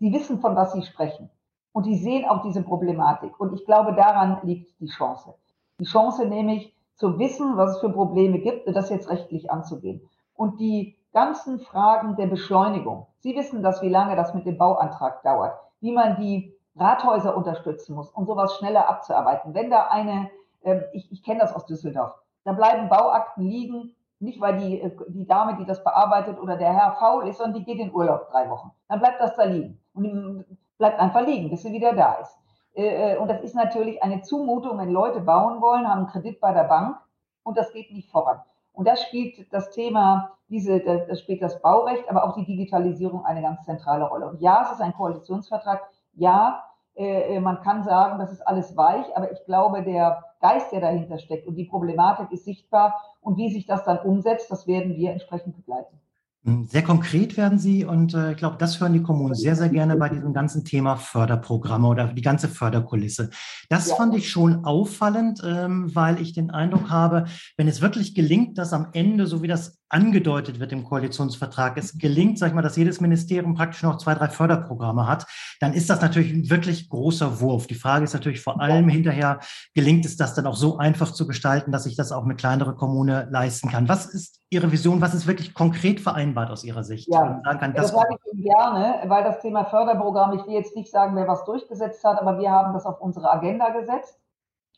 die 0.00 0.10
wissen, 0.10 0.40
von 0.40 0.56
was 0.56 0.72
sie 0.72 0.82
sprechen. 0.82 1.28
Und 1.74 1.86
die 1.86 1.96
sehen 1.96 2.24
auch 2.24 2.42
diese 2.42 2.62
Problematik. 2.62 3.38
Und 3.40 3.52
ich 3.52 3.66
glaube, 3.66 3.94
daran 3.94 4.38
liegt 4.44 4.80
die 4.80 4.86
Chance. 4.86 5.34
Die 5.80 5.84
Chance 5.84 6.24
nämlich 6.24 6.72
zu 6.94 7.18
wissen, 7.18 7.56
was 7.56 7.72
es 7.72 7.80
für 7.80 7.90
Probleme 7.90 8.38
gibt 8.38 8.68
und 8.68 8.74
das 8.74 8.90
jetzt 8.90 9.10
rechtlich 9.10 9.50
anzugehen. 9.50 10.00
Und 10.36 10.60
die 10.60 10.96
ganzen 11.12 11.58
Fragen 11.58 12.14
der 12.14 12.28
Beschleunigung. 12.28 13.08
Sie 13.18 13.34
wissen 13.34 13.64
das, 13.64 13.82
wie 13.82 13.88
lange 13.88 14.14
das 14.14 14.34
mit 14.34 14.46
dem 14.46 14.56
Bauantrag 14.56 15.24
dauert, 15.24 15.58
wie 15.80 15.90
man 15.90 16.16
die 16.20 16.54
Rathäuser 16.76 17.36
unterstützen 17.36 17.96
muss, 17.96 18.08
um 18.10 18.24
sowas 18.24 18.56
schneller 18.56 18.88
abzuarbeiten. 18.88 19.52
Wenn 19.52 19.68
da 19.68 19.88
eine, 19.88 20.30
äh, 20.62 20.82
ich, 20.92 21.10
ich 21.10 21.24
kenne 21.24 21.40
das 21.40 21.56
aus 21.56 21.66
Düsseldorf, 21.66 22.14
da 22.44 22.52
bleiben 22.52 22.88
Bauakten 22.88 23.42
liegen, 23.42 23.96
nicht 24.20 24.40
weil 24.40 24.58
die, 24.58 24.80
äh, 24.80 24.96
die 25.08 25.26
Dame, 25.26 25.56
die 25.56 25.64
das 25.64 25.82
bearbeitet 25.82 26.38
oder 26.38 26.56
der 26.56 26.72
Herr 26.72 26.92
faul 27.00 27.26
ist, 27.26 27.38
sondern 27.38 27.58
die 27.58 27.64
geht 27.64 27.80
in 27.80 27.92
Urlaub 27.92 28.28
drei 28.30 28.48
Wochen. 28.48 28.70
Dann 28.88 29.00
bleibt 29.00 29.20
das 29.20 29.34
da 29.34 29.42
liegen 29.42 29.80
und 29.94 30.44
bleibt 30.84 31.00
einfach 31.00 31.26
liegen, 31.26 31.48
bis 31.48 31.62
sie 31.62 31.72
wieder 31.72 31.94
da 31.94 32.14
ist. 32.14 32.38
Äh, 32.74 33.14
äh, 33.14 33.16
und 33.16 33.28
das 33.28 33.40
ist 33.40 33.54
natürlich 33.54 34.02
eine 34.02 34.20
Zumutung, 34.20 34.78
wenn 34.78 34.90
Leute 34.90 35.20
bauen 35.20 35.62
wollen, 35.62 35.88
haben 35.88 36.00
einen 36.00 36.08
Kredit 36.08 36.40
bei 36.40 36.52
der 36.52 36.64
Bank 36.64 36.98
und 37.42 37.56
das 37.56 37.72
geht 37.72 37.90
nicht 37.90 38.10
voran. 38.10 38.42
Und 38.74 38.86
da 38.86 38.96
spielt 38.96 39.50
das 39.50 39.70
Thema, 39.70 40.32
diese, 40.48 40.80
das 40.80 41.20
spielt 41.20 41.40
das 41.40 41.62
Baurecht, 41.62 42.10
aber 42.10 42.24
auch 42.24 42.34
die 42.34 42.44
Digitalisierung 42.44 43.24
eine 43.24 43.40
ganz 43.40 43.64
zentrale 43.64 44.04
Rolle. 44.04 44.28
Und 44.28 44.42
ja, 44.42 44.62
es 44.62 44.72
ist 44.72 44.82
ein 44.82 44.92
Koalitionsvertrag. 44.92 45.80
Ja, 46.12 46.64
äh, 46.96 47.40
man 47.40 47.62
kann 47.62 47.82
sagen, 47.82 48.18
das 48.18 48.30
ist 48.30 48.46
alles 48.46 48.76
weich, 48.76 49.06
aber 49.16 49.32
ich 49.32 49.42
glaube, 49.46 49.82
der 49.84 50.22
Geist, 50.40 50.70
der 50.70 50.82
dahinter 50.82 51.18
steckt 51.18 51.46
und 51.46 51.54
die 51.54 51.64
Problematik 51.64 52.30
ist 52.30 52.44
sichtbar. 52.44 53.00
Und 53.22 53.38
wie 53.38 53.50
sich 53.50 53.64
das 53.64 53.84
dann 53.84 54.00
umsetzt, 54.00 54.50
das 54.50 54.66
werden 54.66 54.96
wir 54.96 55.12
entsprechend 55.12 55.56
begleiten. 55.56 55.98
Hm, 56.46 56.66
sehr 56.66 56.82
konkret 56.82 57.38
werden 57.38 57.58
Sie 57.58 57.86
und 57.86 58.12
äh, 58.12 58.32
ich 58.32 58.36
glaube, 58.36 58.56
das 58.58 58.78
hören 58.78 58.92
die 58.92 59.02
Kommunen 59.02 59.34
sehr, 59.34 59.56
sehr 59.56 59.70
gerne 59.70 59.96
bei 59.96 60.10
diesem 60.10 60.34
ganzen 60.34 60.62
Thema 60.62 60.96
Förderprogramme 60.96 61.88
oder 61.88 62.12
die 62.12 62.20
ganze 62.20 62.48
Förderkulisse. 62.48 63.30
Das 63.70 63.88
ja. 63.88 63.96
fand 63.96 64.14
ich 64.14 64.28
schon 64.28 64.66
auffallend, 64.66 65.40
ähm, 65.42 65.94
weil 65.94 66.20
ich 66.20 66.34
den 66.34 66.50
Eindruck 66.50 66.90
habe, 66.90 67.24
wenn 67.56 67.66
es 67.66 67.80
wirklich 67.80 68.14
gelingt, 68.14 68.58
dass 68.58 68.74
am 68.74 68.88
Ende, 68.92 69.26
so 69.26 69.42
wie 69.42 69.48
das 69.48 69.78
angedeutet 69.94 70.58
wird 70.58 70.72
im 70.72 70.84
Koalitionsvertrag, 70.84 71.78
es 71.78 71.96
gelingt, 71.96 72.38
sag 72.38 72.48
ich 72.48 72.54
mal, 72.54 72.62
dass 72.62 72.76
jedes 72.76 73.00
Ministerium 73.00 73.54
praktisch 73.54 73.82
noch 73.82 73.98
zwei, 73.98 74.14
drei 74.14 74.28
Förderprogramme 74.28 75.06
hat, 75.06 75.26
dann 75.60 75.72
ist 75.72 75.88
das 75.88 76.00
natürlich 76.00 76.32
ein 76.32 76.50
wirklich 76.50 76.88
großer 76.88 77.40
Wurf. 77.40 77.68
Die 77.68 77.76
Frage 77.76 78.04
ist 78.04 78.12
natürlich 78.12 78.40
vor 78.40 78.60
allem 78.60 78.88
hinterher, 78.88 79.38
gelingt 79.72 80.04
es 80.04 80.16
das 80.16 80.34
dann 80.34 80.46
auch 80.46 80.56
so 80.56 80.78
einfach 80.78 81.12
zu 81.12 81.26
gestalten, 81.26 81.70
dass 81.70 81.84
sich 81.84 81.94
das 81.94 82.10
auch 82.10 82.24
eine 82.24 82.34
kleinere 82.34 82.74
Kommune 82.74 83.28
leisten 83.30 83.70
kann? 83.70 83.88
Was 83.88 84.06
ist 84.06 84.40
Ihre 84.50 84.72
Vision? 84.72 85.00
Was 85.00 85.14
ist 85.14 85.26
wirklich 85.28 85.54
konkret 85.54 86.00
vereinbart 86.00 86.50
aus 86.50 86.64
Ihrer 86.64 86.82
Sicht? 86.82 87.08
Ja, 87.12 87.40
kann, 87.44 87.72
das, 87.74 87.92
das 87.92 88.00
sage 88.00 88.16
ich 88.16 88.32
Ihnen 88.32 88.42
gerne, 88.42 89.02
weil 89.06 89.22
das 89.22 89.40
Thema 89.40 89.64
Förderprogramm, 89.64 90.36
ich 90.38 90.44
will 90.46 90.54
jetzt 90.54 90.74
nicht 90.74 90.90
sagen, 90.90 91.14
wer 91.14 91.28
was 91.28 91.44
durchgesetzt 91.44 92.02
hat, 92.04 92.20
aber 92.20 92.38
wir 92.38 92.50
haben 92.50 92.74
das 92.74 92.84
auf 92.84 93.00
unsere 93.00 93.30
Agenda 93.30 93.70
gesetzt. 93.70 94.18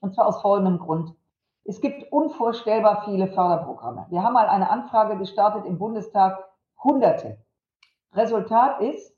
Und 0.00 0.14
zwar 0.14 0.26
aus 0.26 0.42
folgendem 0.42 0.78
Grund. 0.78 1.14
Es 1.68 1.80
gibt 1.80 2.12
unvorstellbar 2.12 3.02
viele 3.04 3.26
Förderprogramme. 3.26 4.06
Wir 4.11 4.23
haben 4.23 4.35
mal 4.35 4.46
eine 4.46 4.70
Anfrage 4.70 5.18
gestartet 5.18 5.64
im 5.66 5.78
Bundestag, 5.78 6.38
Hunderte. 6.82 7.38
Resultat 8.12 8.80
ist, 8.80 9.12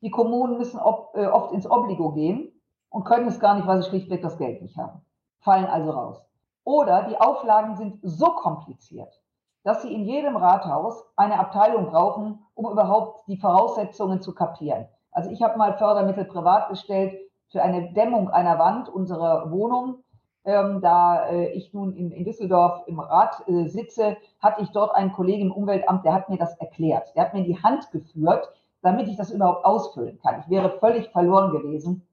die 0.00 0.10
Kommunen 0.10 0.58
müssen 0.58 0.78
äh, 1.14 1.26
oft 1.26 1.52
ins 1.52 1.68
Obligo 1.68 2.12
gehen 2.12 2.52
und 2.88 3.04
können 3.04 3.26
es 3.26 3.40
gar 3.40 3.56
nicht, 3.56 3.66
weil 3.66 3.82
sie 3.82 3.88
schlichtweg 3.88 4.22
das 4.22 4.38
Geld 4.38 4.62
nicht 4.62 4.76
haben. 4.76 5.04
Fallen 5.40 5.66
also 5.66 5.90
raus. 5.90 6.24
Oder 6.62 7.02
die 7.04 7.20
Auflagen 7.20 7.74
sind 7.74 7.98
so 8.02 8.26
kompliziert, 8.26 9.20
dass 9.64 9.82
sie 9.82 9.92
in 9.92 10.04
jedem 10.04 10.36
Rathaus 10.36 11.04
eine 11.16 11.40
Abteilung 11.40 11.86
brauchen, 11.86 12.46
um 12.54 12.70
überhaupt 12.70 13.26
die 13.26 13.38
Voraussetzungen 13.38 14.22
zu 14.22 14.34
kapieren. 14.34 14.86
Also 15.10 15.30
ich 15.30 15.42
habe 15.42 15.58
mal 15.58 15.76
Fördermittel 15.76 16.26
privat 16.26 16.68
gestellt 16.68 17.18
für 17.48 17.62
eine 17.62 17.92
Dämmung 17.92 18.30
einer 18.30 18.58
Wand 18.60 18.88
unserer 18.88 19.50
Wohnung 19.50 20.04
ähm, 20.48 20.80
da 20.80 21.28
äh, 21.28 21.52
ich 21.52 21.74
nun 21.74 21.92
in, 21.92 22.10
in, 22.10 22.24
Düsseldorf 22.24 22.82
im 22.86 23.00
Rat 23.00 23.46
äh, 23.48 23.66
sitze, 23.66 24.16
hatte 24.40 24.62
ich 24.62 24.70
dort 24.70 24.94
einen 24.94 25.12
Kollegen 25.12 25.46
im 25.46 25.52
Umweltamt, 25.52 26.06
der 26.06 26.14
hat 26.14 26.30
mir 26.30 26.38
das 26.38 26.56
erklärt. 26.56 27.14
Der 27.14 27.24
hat 27.24 27.34
mir 27.34 27.44
die 27.44 27.62
Hand 27.62 27.90
geführt, 27.90 28.50
damit 28.80 29.08
ich 29.08 29.16
das 29.18 29.30
überhaupt 29.30 29.66
ausfüllen 29.66 30.18
kann. 30.22 30.40
Ich 30.40 30.48
wäre 30.48 30.78
völlig 30.78 31.10
verloren 31.10 31.52
gewesen, 31.52 32.06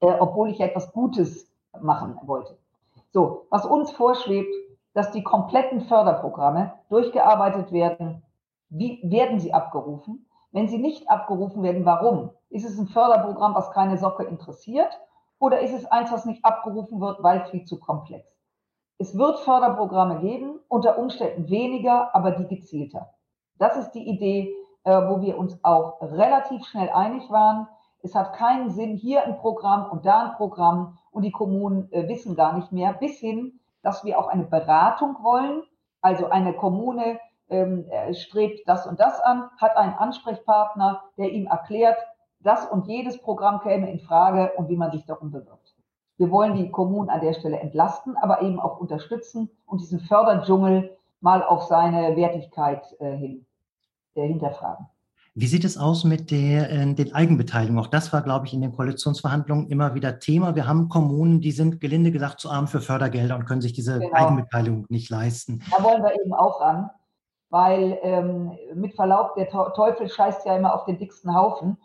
äh, 0.00 0.06
obwohl 0.06 0.50
ich 0.50 0.60
etwas 0.60 0.92
Gutes 0.92 1.50
machen 1.80 2.16
wollte. 2.22 2.56
So, 3.10 3.46
was 3.50 3.66
uns 3.66 3.90
vorschwebt, 3.90 4.54
dass 4.94 5.10
die 5.10 5.24
kompletten 5.24 5.80
Förderprogramme 5.80 6.74
durchgearbeitet 6.90 7.72
werden. 7.72 8.22
Wie 8.68 9.00
werden 9.02 9.40
sie 9.40 9.52
abgerufen? 9.52 10.26
Wenn 10.52 10.68
sie 10.68 10.78
nicht 10.78 11.10
abgerufen 11.10 11.64
werden, 11.64 11.84
warum? 11.84 12.30
Ist 12.50 12.64
es 12.64 12.78
ein 12.78 12.86
Förderprogramm, 12.86 13.54
was 13.54 13.72
keine 13.72 13.98
Socke 13.98 14.22
interessiert? 14.24 14.90
Oder 15.38 15.60
ist 15.60 15.72
es 15.72 15.86
eins, 15.86 16.10
was 16.10 16.24
nicht 16.24 16.44
abgerufen 16.44 17.00
wird, 17.00 17.22
weil 17.22 17.46
viel 17.46 17.64
zu 17.64 17.78
komplex? 17.78 18.26
Es 18.98 19.16
wird 19.16 19.38
Förderprogramme 19.40 20.18
geben, 20.20 20.58
unter 20.68 20.98
Umständen 20.98 21.48
weniger, 21.48 22.14
aber 22.14 22.32
die 22.32 22.48
gezielter. 22.48 23.14
Das 23.56 23.76
ist 23.76 23.92
die 23.92 24.08
Idee, 24.08 24.52
äh, 24.84 24.90
wo 24.90 25.20
wir 25.20 25.38
uns 25.38 25.62
auch 25.62 26.00
relativ 26.00 26.64
schnell 26.66 26.90
einig 26.90 27.30
waren. 27.30 27.68
Es 28.02 28.14
hat 28.14 28.32
keinen 28.32 28.70
Sinn, 28.70 28.96
hier 28.96 29.24
ein 29.24 29.38
Programm 29.38 29.90
und 29.90 30.06
da 30.06 30.30
ein 30.30 30.36
Programm 30.36 30.98
und 31.12 31.22
die 31.22 31.32
Kommunen 31.32 31.90
äh, 31.92 32.08
wissen 32.08 32.34
gar 32.34 32.56
nicht 32.56 32.72
mehr, 32.72 32.92
bis 32.92 33.18
hin, 33.18 33.60
dass 33.82 34.04
wir 34.04 34.18
auch 34.18 34.28
eine 34.28 34.44
Beratung 34.44 35.22
wollen. 35.22 35.62
Also 36.00 36.28
eine 36.30 36.52
Kommune 36.52 37.20
ähm, 37.48 37.88
äh, 37.90 38.14
strebt 38.14 38.68
das 38.68 38.86
und 38.86 39.00
das 39.00 39.20
an, 39.20 39.50
hat 39.58 39.76
einen 39.76 39.94
Ansprechpartner, 39.94 41.02
der 41.16 41.30
ihm 41.30 41.46
erklärt, 41.46 41.98
das 42.40 42.66
und 42.66 42.86
jedes 42.86 43.20
Programm 43.20 43.60
käme 43.60 43.90
in 43.90 44.00
Frage 44.00 44.52
und 44.56 44.68
wie 44.68 44.76
man 44.76 44.90
sich 44.90 45.04
darum 45.06 45.30
bewirbt. 45.30 45.74
Wir 46.16 46.30
wollen 46.30 46.56
die 46.56 46.70
Kommunen 46.70 47.10
an 47.10 47.20
der 47.20 47.34
Stelle 47.34 47.60
entlasten, 47.60 48.16
aber 48.16 48.42
eben 48.42 48.58
auch 48.58 48.78
unterstützen 48.80 49.50
und 49.66 49.80
diesen 49.80 50.00
Förderdschungel 50.00 50.96
mal 51.20 51.42
auf 51.42 51.64
seine 51.64 52.16
Wertigkeit 52.16 52.82
äh, 52.98 53.16
hin, 53.16 53.46
äh, 54.14 54.26
hinterfragen. 54.26 54.86
Wie 55.34 55.46
sieht 55.46 55.64
es 55.64 55.78
aus 55.78 56.02
mit 56.02 56.32
der, 56.32 56.70
äh, 56.70 56.94
den 56.94 57.14
Eigenbeteiligungen? 57.14 57.84
Auch 57.84 57.88
das 57.88 58.12
war, 58.12 58.22
glaube 58.22 58.46
ich, 58.46 58.54
in 58.54 58.60
den 58.60 58.72
Koalitionsverhandlungen 58.72 59.68
immer 59.68 59.94
wieder 59.94 60.18
Thema. 60.18 60.56
Wir 60.56 60.66
haben 60.66 60.88
Kommunen, 60.88 61.40
die 61.40 61.52
sind 61.52 61.80
gelinde 61.80 62.10
gesagt 62.10 62.40
zu 62.40 62.50
arm 62.50 62.66
für 62.66 62.80
Fördergelder 62.80 63.36
und 63.36 63.46
können 63.46 63.60
sich 63.60 63.72
diese 63.72 64.00
genau. 64.00 64.12
Eigenbeteiligung 64.14 64.86
nicht 64.88 65.10
leisten. 65.10 65.62
Da 65.70 65.84
wollen 65.84 66.02
wir 66.02 66.12
eben 66.20 66.34
auch 66.34 66.60
ran, 66.60 66.90
weil 67.50 67.98
ähm, 68.02 68.50
mit 68.74 68.96
Verlaub, 68.96 69.36
der 69.36 69.48
Teufel 69.48 70.08
scheißt 70.08 70.44
ja 70.44 70.56
immer 70.56 70.74
auf 70.74 70.86
den 70.86 70.98
dicksten 70.98 71.32
Haufen. 71.32 71.76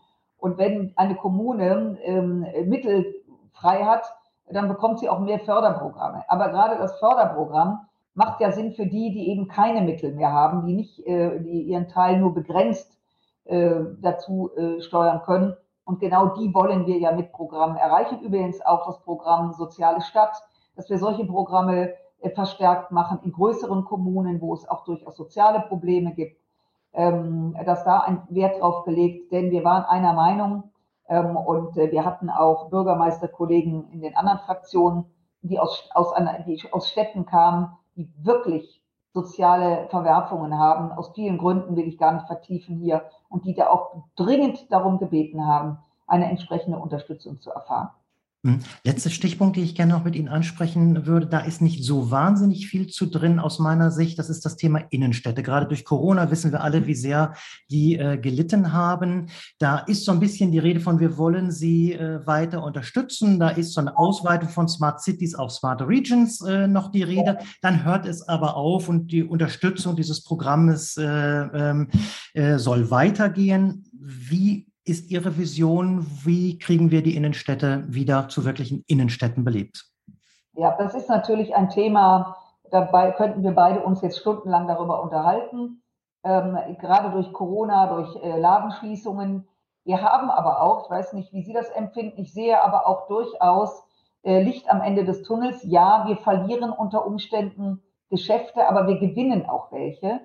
Und 0.44 0.58
wenn 0.58 0.92
eine 0.98 1.16
Kommune 1.16 1.98
ähm, 2.04 2.46
Mittel 2.66 3.16
frei 3.54 3.86
hat, 3.86 4.14
dann 4.50 4.68
bekommt 4.68 5.00
sie 5.00 5.08
auch 5.08 5.20
mehr 5.20 5.40
Förderprogramme. 5.40 6.26
Aber 6.28 6.50
gerade 6.50 6.78
das 6.78 7.00
Förderprogramm 7.00 7.88
macht 8.14 8.42
ja 8.42 8.52
Sinn 8.52 8.74
für 8.74 8.86
die, 8.86 9.14
die 9.14 9.30
eben 9.30 9.48
keine 9.48 9.80
Mittel 9.80 10.14
mehr 10.14 10.34
haben, 10.34 10.66
die 10.66 10.74
nicht, 10.74 11.00
äh, 11.08 11.40
die 11.40 11.62
ihren 11.62 11.88
Teil 11.88 12.20
nur 12.20 12.34
begrenzt 12.34 13.00
äh, 13.46 13.74
dazu 14.02 14.52
äh, 14.58 14.82
steuern 14.82 15.22
können. 15.22 15.56
Und 15.86 16.02
genau 16.02 16.36
die 16.36 16.54
wollen 16.54 16.88
wir 16.88 16.98
ja 16.98 17.14
mit 17.14 17.32
Programmen 17.32 17.78
erreichen. 17.78 18.20
Übrigens 18.20 18.60
auch 18.66 18.86
das 18.86 19.00
Programm 19.00 19.54
Soziale 19.54 20.02
Stadt, 20.02 20.44
dass 20.76 20.90
wir 20.90 20.98
solche 20.98 21.24
Programme 21.24 21.94
äh, 22.20 22.30
verstärkt 22.32 22.92
machen 22.92 23.20
in 23.24 23.32
größeren 23.32 23.86
Kommunen, 23.86 24.42
wo 24.42 24.54
es 24.56 24.68
auch 24.68 24.84
durchaus 24.84 25.16
soziale 25.16 25.62
Probleme 25.62 26.14
gibt 26.14 26.43
ähm, 26.94 27.58
dass 27.66 27.84
da 27.84 28.00
ein 28.00 28.24
Wert 28.30 28.62
drauf 28.62 28.86
gelegt, 28.86 29.32
denn 29.32 29.52
wir 29.52 29.64
waren 29.64 29.84
einer 29.86 30.14
Meinung 30.14 30.72
ähm, 31.08 31.36
und 31.36 31.78
äh, 31.78 31.92
wir 31.92 32.06
hatten 32.06 32.30
auch 32.30 32.70
Bürgermeisterkollegen 32.70 33.90
in 33.92 34.02
den 34.02 34.16
anderen 34.16 34.40
Fraktionen, 34.40 35.06
die 35.42 35.60
aus, 35.60 35.90
aus, 35.94 36.14
einer, 36.14 36.40
die 36.44 36.62
aus 36.72 36.90
Städten 36.90 37.26
kamen, 37.26 37.76
die 37.96 38.12
wirklich 38.22 38.82
soziale 39.14 39.88
Verwerfungen 39.90 40.58
haben. 40.58 40.92
Aus 40.92 41.12
vielen 41.14 41.38
Gründen 41.38 41.76
will 41.76 41.88
ich 41.88 41.98
gar 41.98 42.14
nicht 42.14 42.28
vertiefen 42.28 42.78
hier 42.78 43.04
und 43.30 43.46
die 43.46 43.54
da 43.54 43.68
auch 43.70 44.04
dringend 44.16 44.72
darum 44.72 44.98
gebeten 44.98 45.46
haben, 45.46 45.80
eine 46.08 46.30
entsprechende 46.30 46.78
Unterstützung 46.78 47.40
zu 47.40 47.52
erfahren. 47.52 47.90
Hm. 48.46 48.60
Letzter 48.84 49.10
Stichpunkt, 49.10 49.56
den 49.56 49.64
ich 49.64 49.74
gerne 49.74 49.94
noch 49.94 50.04
mit 50.04 50.18
Ihnen 50.18 50.28
ansprechen 50.28 51.06
würde, 51.06 51.28
da 51.28 51.40
ist 51.40 51.62
nicht 51.62 51.86
so 51.86 52.12
wahnsinnig 52.12 52.68
viel 52.68 52.88
zu 52.88 53.06
drin 53.06 53.40
aus 53.40 53.58
meiner 53.58 53.90
Sicht. 53.90 54.20
Das 54.20 54.30
ist 54.30 54.44
das 54.44 54.58
Thema 54.58 54.80
Innenstädte. 54.90 55.44
Gerade 55.44 55.66
durch 55.66 55.86
Corona 55.86 56.30
wissen 56.30 56.52
wir 56.52 56.62
alle, 56.62 56.86
wie 56.86 56.94
sehr 56.94 57.36
die 57.72 57.96
äh, 57.96 58.18
gelitten 58.18 58.74
haben. 58.74 59.28
Da 59.60 59.78
ist 59.80 60.04
so 60.04 60.12
ein 60.12 60.20
bisschen 60.20 60.52
die 60.52 60.60
Rede 60.60 60.82
von, 60.82 61.00
wir 61.00 61.18
wollen 61.18 61.52
sie 61.52 61.94
äh, 61.94 62.28
weiter 62.28 62.64
unterstützen. 62.64 63.40
Da 63.40 63.48
ist 63.48 63.72
so 63.72 63.80
eine 63.80 63.98
Ausweitung 63.98 64.50
von 64.50 64.68
Smart 64.68 65.02
Cities 65.02 65.36
auf 65.36 65.54
Smart 65.54 65.82
Regions 65.82 66.42
äh, 66.42 66.68
noch 66.68 66.92
die 66.92 67.04
Rede. 67.04 67.38
Dann 67.62 67.86
hört 67.86 68.06
es 68.06 68.28
aber 68.28 68.58
auf 68.58 68.90
und 68.90 69.14
die 69.14 69.24
Unterstützung 69.24 69.96
dieses 69.96 70.22
Programmes 70.22 70.98
äh, 70.98 71.06
ähm, 71.06 71.88
äh, 72.34 72.58
soll 72.58 72.92
weitergehen. 72.92 73.86
Wie 73.94 74.68
ist 74.86 75.12
Ihre 75.12 75.38
Vision, 75.38 76.06
wie 76.24 76.58
kriegen 76.60 76.92
wir 76.92 77.04
die 77.04 77.16
Innenstädte 77.16 77.86
wieder 77.88 78.28
zu 78.30 78.46
wirklichen 78.46 78.84
Innenstädten 78.88 79.44
belebt? 79.44 79.86
Ja, 80.54 80.76
das 80.78 80.94
ist 80.94 81.10
natürlich 81.10 81.56
ein 81.56 81.70
Thema, 81.70 82.38
dabei 82.70 83.12
könnten 83.12 83.44
wir 83.44 83.52
beide 83.52 83.82
uns 83.82 84.02
jetzt 84.02 84.20
stundenlang 84.20 84.68
darüber 84.68 85.02
unterhalten. 85.02 85.82
Ähm, 86.24 86.58
gerade 86.80 87.12
durch 87.12 87.32
Corona, 87.34 87.88
durch 87.88 88.16
äh, 88.24 88.40
Ladenschließungen. 88.40 89.48
Wir 89.84 90.02
haben 90.02 90.30
aber 90.30 90.62
auch, 90.62 90.86
ich 90.86 90.90
weiß 90.90 91.14
nicht, 91.14 91.34
wie 91.34 91.44
Sie 91.44 91.54
das 91.54 91.70
empfinden, 91.70 92.22
ich 92.22 92.34
sehe 92.34 92.64
aber 92.64 92.88
auch 92.88 93.08
durchaus 93.08 93.84
äh, 94.24 94.42
Licht 94.42 94.70
am 94.70 94.82
Ende 94.82 95.04
des 95.04 95.24
Tunnels. 95.24 95.64
Ja, 95.64 96.06
wir 96.08 96.18
verlieren 96.18 96.72
unter 96.72 97.06
Umständen 97.06 97.82
Geschäfte, 98.10 98.68
aber 98.68 98.88
wir 98.88 99.00
gewinnen 99.00 99.46
auch 99.48 99.72
welche, 99.72 100.22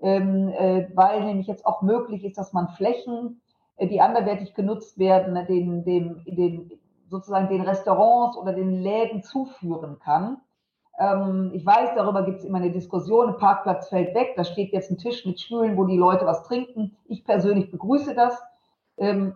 ähm, 0.00 0.48
äh, 0.50 0.88
weil 0.94 1.24
nämlich 1.24 1.46
jetzt 1.46 1.66
auch 1.66 1.82
möglich 1.82 2.24
ist, 2.24 2.38
dass 2.38 2.52
man 2.52 2.68
Flächen 2.68 3.39
die 3.86 4.00
anderwertig 4.00 4.54
genutzt 4.54 4.98
werden, 4.98 5.34
den, 5.46 5.84
den, 5.84 6.22
den, 6.26 6.70
sozusagen 7.08 7.48
den 7.48 7.62
Restaurants 7.62 8.36
oder 8.36 8.52
den 8.52 8.82
Läden 8.82 9.22
zuführen 9.22 9.98
kann. 9.98 10.38
Ähm, 10.98 11.50
ich 11.54 11.64
weiß, 11.64 11.90
darüber 11.96 12.24
gibt 12.24 12.38
es 12.38 12.44
immer 12.44 12.58
eine 12.58 12.72
Diskussion, 12.72 13.28
ein 13.28 13.38
Parkplatz 13.38 13.88
fällt 13.88 14.14
weg, 14.14 14.34
da 14.36 14.44
steht 14.44 14.72
jetzt 14.72 14.90
ein 14.90 14.98
Tisch 14.98 15.24
mit 15.24 15.40
Stühlen, 15.40 15.76
wo 15.76 15.84
die 15.84 15.96
Leute 15.96 16.26
was 16.26 16.42
trinken. 16.44 16.96
Ich 17.06 17.24
persönlich 17.24 17.70
begrüße 17.70 18.14
das, 18.14 18.40
ähm, 18.98 19.34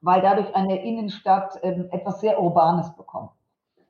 weil 0.00 0.20
dadurch 0.22 0.54
eine 0.54 0.82
Innenstadt 0.84 1.58
ähm, 1.62 1.88
etwas 1.90 2.20
sehr 2.20 2.40
Urbanes 2.40 2.94
bekommt. 2.96 3.30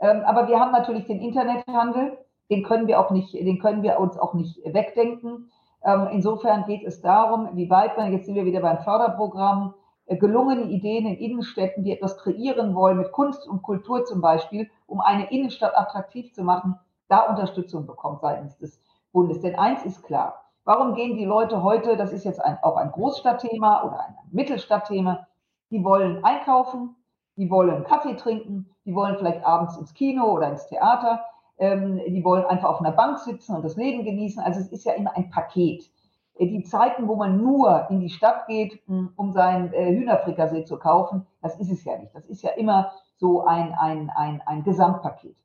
Aber 0.01 0.47
wir 0.47 0.61
haben 0.61 0.71
natürlich 0.71 1.07
den 1.07 1.21
Internethandel, 1.21 2.19
den 2.51 2.63
können 2.63 2.87
wir 2.87 3.01
auch 3.01 3.11
nicht, 3.11 3.35
den 3.35 3.59
können 3.59 3.83
wir 3.83 3.99
uns 3.99 4.17
auch 4.17 4.33
nicht 4.33 4.59
wegdenken. 4.65 5.51
Ähm, 5.89 6.09
insofern 6.13 6.67
geht 6.67 6.85
es 6.85 7.01
darum, 7.01 7.49
wie 7.55 7.71
weit 7.71 7.97
man, 7.97 8.13
jetzt 8.13 8.27
sind 8.27 8.35
wir 8.35 8.45
wieder 8.45 8.61
beim 8.61 8.79
Förderprogramm, 8.81 9.73
äh, 10.05 10.19
gelungene 10.19 10.65
Ideen 10.65 11.07
in 11.07 11.17
Innenstädten, 11.17 11.83
die 11.83 11.93
etwas 11.93 12.19
kreieren 12.19 12.75
wollen, 12.75 12.99
mit 12.99 13.11
Kunst 13.11 13.49
und 13.49 13.63
Kultur 13.63 14.05
zum 14.05 14.21
Beispiel, 14.21 14.71
um 14.87 15.01
eine 15.01 15.31
Innenstadt 15.31 15.75
attraktiv 15.75 16.35
zu 16.35 16.43
machen, 16.45 16.79
da 17.09 17.21
Unterstützung 17.21 17.87
bekommt 17.87 18.21
seitens 18.21 18.59
des 18.59 18.83
Bundes. 19.13 19.41
Denn 19.41 19.57
eins 19.57 19.83
ist 19.87 20.03
klar, 20.05 20.45
warum 20.65 20.93
gehen 20.93 21.17
die 21.17 21.25
Leute 21.25 21.63
heute, 21.63 21.97
das 21.97 22.13
ist 22.13 22.25
jetzt 22.25 22.45
ein, 22.45 22.59
auch 22.61 22.77
ein 22.77 22.93
Großstadtthema 22.93 23.85
oder 23.85 24.01
ein 24.01 24.15
Mittelstadtthema, 24.31 25.27
die 25.71 25.83
wollen 25.83 26.23
einkaufen, 26.23 26.97
die 27.37 27.51
wollen 27.51 27.85
Kaffee 27.85 28.15
trinken, 28.15 28.69
die 28.85 28.95
wollen 28.95 29.17
vielleicht 29.17 29.43
abends 29.43 29.79
ins 29.79 29.95
Kino 29.95 30.27
oder 30.27 30.51
ins 30.51 30.67
Theater, 30.67 31.25
ähm, 31.59 32.01
die 32.07 32.25
wollen 32.25 32.45
einfach 32.45 32.69
auf 32.69 32.81
einer 32.81 32.93
Bank 32.93 33.19
sitzen 33.19 33.55
und 33.55 33.65
das 33.65 33.77
Leben 33.77 34.05
genießen. 34.05 34.43
Also 34.43 34.61
es 34.61 34.69
ist 34.69 34.85
ja 34.85 34.93
immer 34.93 35.17
ein 35.17 35.31
Paket. 35.31 35.91
Äh, 36.39 36.47
die 36.47 36.63
Zeiten, 36.63 37.09
wo 37.09 37.17
man 37.17 37.43
nur 37.43 37.87
in 37.91 38.01
die 38.01 38.11
Stadt 38.11 38.47
geht, 38.47 38.81
hm, 38.87 39.13
um 39.17 39.33
seinen 39.33 39.73
äh, 39.73 39.91
Hühnerfrikassee 39.95 40.65
zu 40.65 40.79
kaufen, 40.79 41.27
das 41.43 41.59
ist 41.59 41.71
es 41.71 41.85
ja 41.85 41.99
nicht. 41.99 42.15
Das 42.15 42.27
ist 42.27 42.43
ja 42.43 42.51
immer 42.51 42.93
so 43.17 43.45
ein, 43.45 43.75
ein, 43.75 44.11
ein, 44.15 44.43
ein 44.47 44.63
Gesamtpaket. 44.63 45.37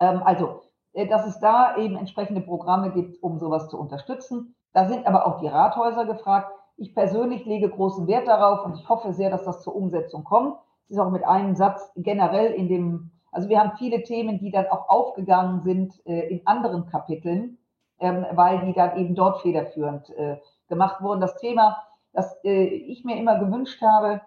Ähm, 0.00 0.22
also, 0.24 0.60
äh, 0.92 1.06
dass 1.06 1.26
es 1.26 1.38
da 1.40 1.76
eben 1.76 1.96
entsprechende 1.96 2.40
Programme 2.40 2.90
gibt, 2.92 3.22
um 3.22 3.38
sowas 3.38 3.68
zu 3.68 3.78
unterstützen. 3.78 4.54
Da 4.72 4.86
sind 4.86 5.06
aber 5.06 5.26
auch 5.26 5.40
die 5.40 5.48
Rathäuser 5.48 6.04
gefragt. 6.04 6.52
Ich 6.76 6.94
persönlich 6.94 7.44
lege 7.46 7.70
großen 7.70 8.06
Wert 8.06 8.26
darauf 8.26 8.66
und 8.66 8.74
ich 8.74 8.88
hoffe 8.88 9.12
sehr, 9.12 9.30
dass 9.30 9.44
das 9.44 9.62
zur 9.62 9.76
Umsetzung 9.76 10.24
kommt. 10.24 10.56
Es 10.86 10.96
ist 10.96 10.98
auch 10.98 11.10
mit 11.10 11.24
einem 11.24 11.54
Satz 11.54 11.92
generell 11.96 12.52
in 12.52 12.68
dem, 12.68 13.10
also 13.34 13.48
wir 13.48 13.58
haben 13.58 13.76
viele 13.76 14.02
Themen, 14.04 14.38
die 14.38 14.52
dann 14.52 14.68
auch 14.68 14.88
aufgegangen 14.88 15.60
sind 15.60 16.00
äh, 16.06 16.28
in 16.28 16.46
anderen 16.46 16.86
Kapiteln, 16.86 17.58
ähm, 17.98 18.24
weil 18.32 18.64
die 18.64 18.72
dann 18.72 18.96
eben 18.96 19.14
dort 19.16 19.42
federführend 19.42 20.08
äh, 20.10 20.38
gemacht 20.68 21.02
wurden. 21.02 21.20
Das 21.20 21.36
Thema, 21.36 21.76
das 22.12 22.38
äh, 22.44 22.64
ich 22.64 23.04
mir 23.04 23.16
immer 23.16 23.38
gewünscht 23.38 23.82
habe, 23.82 24.20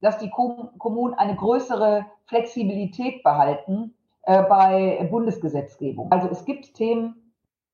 dass 0.00 0.18
die 0.18 0.30
Kommunen 0.30 1.14
eine 1.14 1.36
größere 1.36 2.06
Flexibilität 2.26 3.22
behalten 3.22 3.94
bei 4.24 5.08
Bundesgesetzgebung. 5.08 6.10
Also 6.10 6.28
es 6.28 6.44
gibt 6.44 6.74
Themen, 6.74 7.32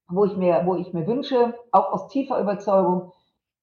wo 0.08 0.26
ich 0.26 0.36
mir, 0.36 0.60
wo 0.66 0.74
ich 0.74 0.92
mir 0.92 1.06
wünsche, 1.06 1.54
auch 1.72 1.90
aus 1.90 2.08
tiefer 2.08 2.38
Überzeugung, 2.38 3.12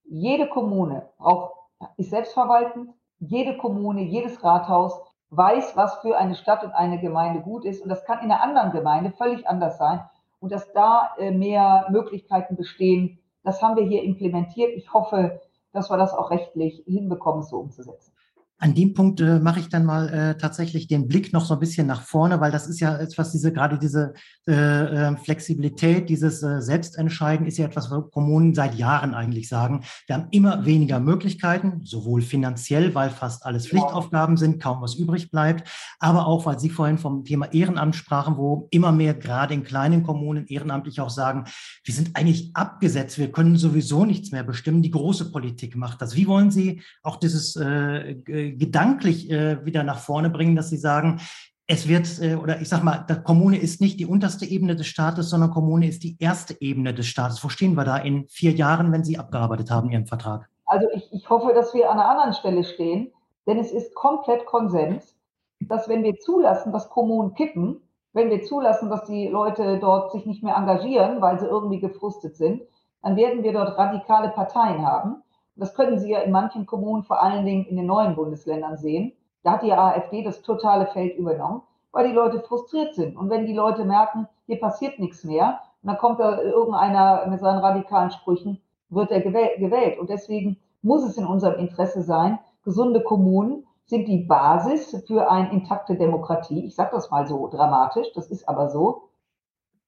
jede 0.04 0.48
Kommune 0.48 1.08
braucht, 1.20 1.54
ist 1.98 2.10
selbstverwaltend, 2.10 2.90
jede 3.20 3.56
Kommune, 3.58 4.02
jedes 4.02 4.44
Rathaus 4.44 5.00
weiß, 5.30 5.76
was 5.76 6.00
für 6.00 6.18
eine 6.18 6.36
Stadt 6.36 6.64
und 6.64 6.72
eine 6.72 7.00
Gemeinde 7.00 7.42
gut 7.42 7.66
ist. 7.66 7.82
Und 7.82 7.90
das 7.90 8.06
kann 8.06 8.20
in 8.20 8.32
einer 8.32 8.42
anderen 8.42 8.72
Gemeinde 8.72 9.12
völlig 9.12 9.48
anders 9.48 9.78
sein. 9.78 10.02
Und 10.40 10.52
dass 10.52 10.72
da 10.74 11.12
äh, 11.18 11.32
mehr 11.32 11.88
Möglichkeiten 11.90 12.56
bestehen, 12.56 13.20
das 13.44 13.62
haben 13.62 13.76
wir 13.76 13.84
hier 13.84 14.04
implementiert. 14.04 14.72
Ich 14.76 14.94
hoffe, 14.94 15.42
dass 15.72 15.90
wir 15.90 15.98
das 15.98 16.14
auch 16.14 16.32
rechtlich 16.32 16.84
hinbekommen, 16.86 17.44
so 17.44 17.58
umzusetzen. 17.60 18.15
An 18.58 18.74
dem 18.74 18.94
Punkt 18.94 19.20
äh, 19.20 19.40
mache 19.40 19.60
ich 19.60 19.68
dann 19.68 19.84
mal 19.84 20.08
äh, 20.08 20.38
tatsächlich 20.38 20.88
den 20.88 21.10
Blick 21.10 21.34
noch 21.34 21.44
so 21.46 21.56
ein 21.56 21.60
bisschen 21.60 21.88
nach 21.88 22.04
vorne, 22.04 22.40
weil 22.40 22.52
das 22.52 22.68
ist 22.68 22.80
ja 22.80 22.98
etwas, 22.98 23.34
diese 23.34 23.52
gerade 23.52 23.78
diese 23.78 24.14
äh, 24.48 24.54
ähm, 24.54 25.18
Flexibilität, 25.18 26.08
dieses 26.08 26.42
äh, 26.42 26.62
Selbstentscheiden 26.62 27.46
ist 27.48 27.58
ja 27.58 27.66
etwas, 27.66 27.92
was 27.92 28.10
Kommunen 28.12 28.56
seit 28.56 28.76
Jahren 28.76 29.14
eigentlich 29.14 29.50
sagen. 29.50 29.84
Wir 30.08 30.16
haben 30.16 30.28
immer 30.32 30.66
weniger 30.66 31.02
Möglichkeiten, 31.02 31.82
sowohl 31.84 32.22
finanziell, 32.22 32.96
weil 32.96 33.10
fast 33.10 33.46
alles 33.46 33.68
Pflichtaufgaben 33.68 34.38
sind, 34.38 34.62
kaum 34.62 34.82
was 34.82 34.96
übrig 34.96 35.32
bleibt, 35.32 35.70
aber 36.00 36.26
auch, 36.26 36.46
weil 36.46 36.58
Sie 36.58 36.70
vorhin 36.70 36.98
vom 36.98 37.26
Thema 37.26 37.52
Ehrenamt 37.52 37.98
sprachen, 37.98 38.38
wo 38.38 38.70
immer 38.72 38.94
mehr 38.94 39.16
gerade 39.16 39.54
in 39.54 39.66
kleinen 39.66 40.04
Kommunen 40.04 40.48
ehrenamtlich 40.48 41.02
auch 41.02 41.10
sagen, 41.10 41.44
wir 41.84 41.94
sind 41.94 42.16
eigentlich 42.16 42.52
abgesetzt, 42.54 43.18
wir 43.18 43.34
können 43.34 43.58
sowieso 43.58 44.06
nichts 44.06 44.32
mehr 44.32 44.44
bestimmen, 44.44 44.82
die 44.82 44.92
große 44.92 45.32
Politik 45.32 45.76
macht 45.76 46.02
das. 46.02 46.16
Wie 46.16 46.28
wollen 46.28 46.52
Sie 46.52 46.82
auch 47.04 47.18
dieses 47.18 47.58
äh, 47.58 48.16
gedanklich 48.58 49.30
äh, 49.30 49.66
wieder 49.66 49.84
nach 49.84 50.00
vorne 50.00 50.30
bringen, 50.30 50.56
dass 50.56 50.70
sie 50.70 50.78
sagen, 50.78 51.20
es 51.68 51.88
wird, 51.88 52.22
äh, 52.22 52.36
oder 52.36 52.62
ich 52.62 52.70
sag 52.70 52.84
mal, 52.84 53.06
der 53.10 53.18
Kommune 53.18 53.58
ist 53.58 53.82
nicht 53.82 54.00
die 54.00 54.06
unterste 54.06 54.46
Ebene 54.46 54.76
des 54.76 54.88
Staates, 54.88 55.30
sondern 55.30 55.52
Kommune 55.52 55.88
ist 55.88 56.04
die 56.04 56.18
erste 56.20 56.60
Ebene 56.62 56.94
des 56.94 57.08
Staates. 57.08 57.44
Wo 57.44 57.50
stehen 57.50 57.76
wir 57.76 57.84
da 57.84 57.98
in 57.98 58.28
vier 58.28 58.52
Jahren, 58.52 58.92
wenn 58.92 59.04
Sie 59.04 59.18
abgearbeitet 59.18 59.72
haben, 59.72 59.92
Ihren 59.92 60.06
Vertrag? 60.06 60.48
Also 60.66 60.88
ich, 60.94 61.12
ich 61.12 61.30
hoffe, 61.30 61.54
dass 61.54 61.74
wir 61.74 61.90
an 61.90 62.00
einer 62.00 62.10
anderen 62.10 62.34
Stelle 62.34 62.64
stehen, 62.64 63.12
denn 63.48 63.60
es 63.60 63.72
ist 63.72 63.94
komplett 63.96 64.46
Konsens, 64.46 65.16
dass 65.60 65.88
wenn 65.88 66.04
wir 66.04 66.18
zulassen, 66.20 66.72
dass 66.72 66.90
Kommunen 66.90 67.34
kippen, 67.34 67.82
wenn 68.14 68.30
wir 68.30 68.44
zulassen, 68.44 68.90
dass 68.90 69.06
die 69.06 69.28
Leute 69.28 69.80
dort 69.80 70.12
sich 70.12 70.26
nicht 70.26 70.44
mehr 70.44 70.56
engagieren, 70.56 71.22
weil 71.22 71.40
sie 71.40 71.46
irgendwie 71.46 71.80
gefrustet 71.80 72.38
sind, 72.38 72.62
dann 73.02 73.16
werden 73.16 73.44
wir 73.44 73.54
dort 73.54 73.78
radikale 73.78 74.30
Parteien 74.30 74.86
haben. 74.86 75.22
Das 75.56 75.74
können 75.74 76.00
Sie 76.00 76.12
ja 76.12 76.20
in 76.20 76.32
manchen 76.32 76.66
Kommunen, 76.66 77.04
vor 77.04 77.22
allen 77.22 77.46
Dingen 77.46 77.66
in 77.66 77.78
den 77.78 77.86
neuen 77.86 78.16
Bundesländern 78.16 78.78
sehen. 78.78 79.14
Da 79.44 79.54
hat 79.54 79.64
die 79.64 79.72
AfD 79.72 80.24
das 80.24 80.42
totale 80.42 80.88
Feld 80.88 81.18
übernommen, 81.18 81.62
weil 81.92 82.08
die 82.08 82.14
Leute 82.14 82.42
frustriert 82.42 82.96
sind. 82.96 83.16
Und 83.16 83.30
wenn 83.30 83.46
die 83.46 83.54
Leute 83.54 83.86
merken, 83.86 84.28
hier 84.48 84.60
passiert 84.60 85.00
nichts 85.00 85.24
mehr, 85.24 85.60
und 85.82 85.90
dann 85.90 85.98
kommt 85.98 86.20
da 86.20 86.42
irgendeiner 86.42 87.28
mit 87.28 87.40
seinen 87.40 87.60
radikalen 87.60 88.10
Sprüchen, 88.12 88.60
wird 88.90 89.12
er 89.12 89.22
gewählt. 89.22 90.00
Und 90.00 90.10
deswegen 90.10 90.58
muss 90.82 91.04
es 91.04 91.18
in 91.18 91.26
unserem 91.26 91.60
Interesse 91.60 92.02
sein, 92.02 92.40
gesunde 92.64 93.02
Kommunen 93.02 93.66
sind 93.86 94.08
die 94.08 94.24
Basis 94.24 95.04
für 95.08 95.30
eine 95.30 95.52
intakte 95.52 95.96
Demokratie. 95.96 96.66
Ich 96.66 96.76
sage 96.76 96.92
das 96.94 97.12
mal 97.12 97.28
so 97.28 97.48
dramatisch, 97.48 98.12
das 98.14 98.32
ist 98.32 98.50
aber 98.50 98.70
so. 98.70 99.10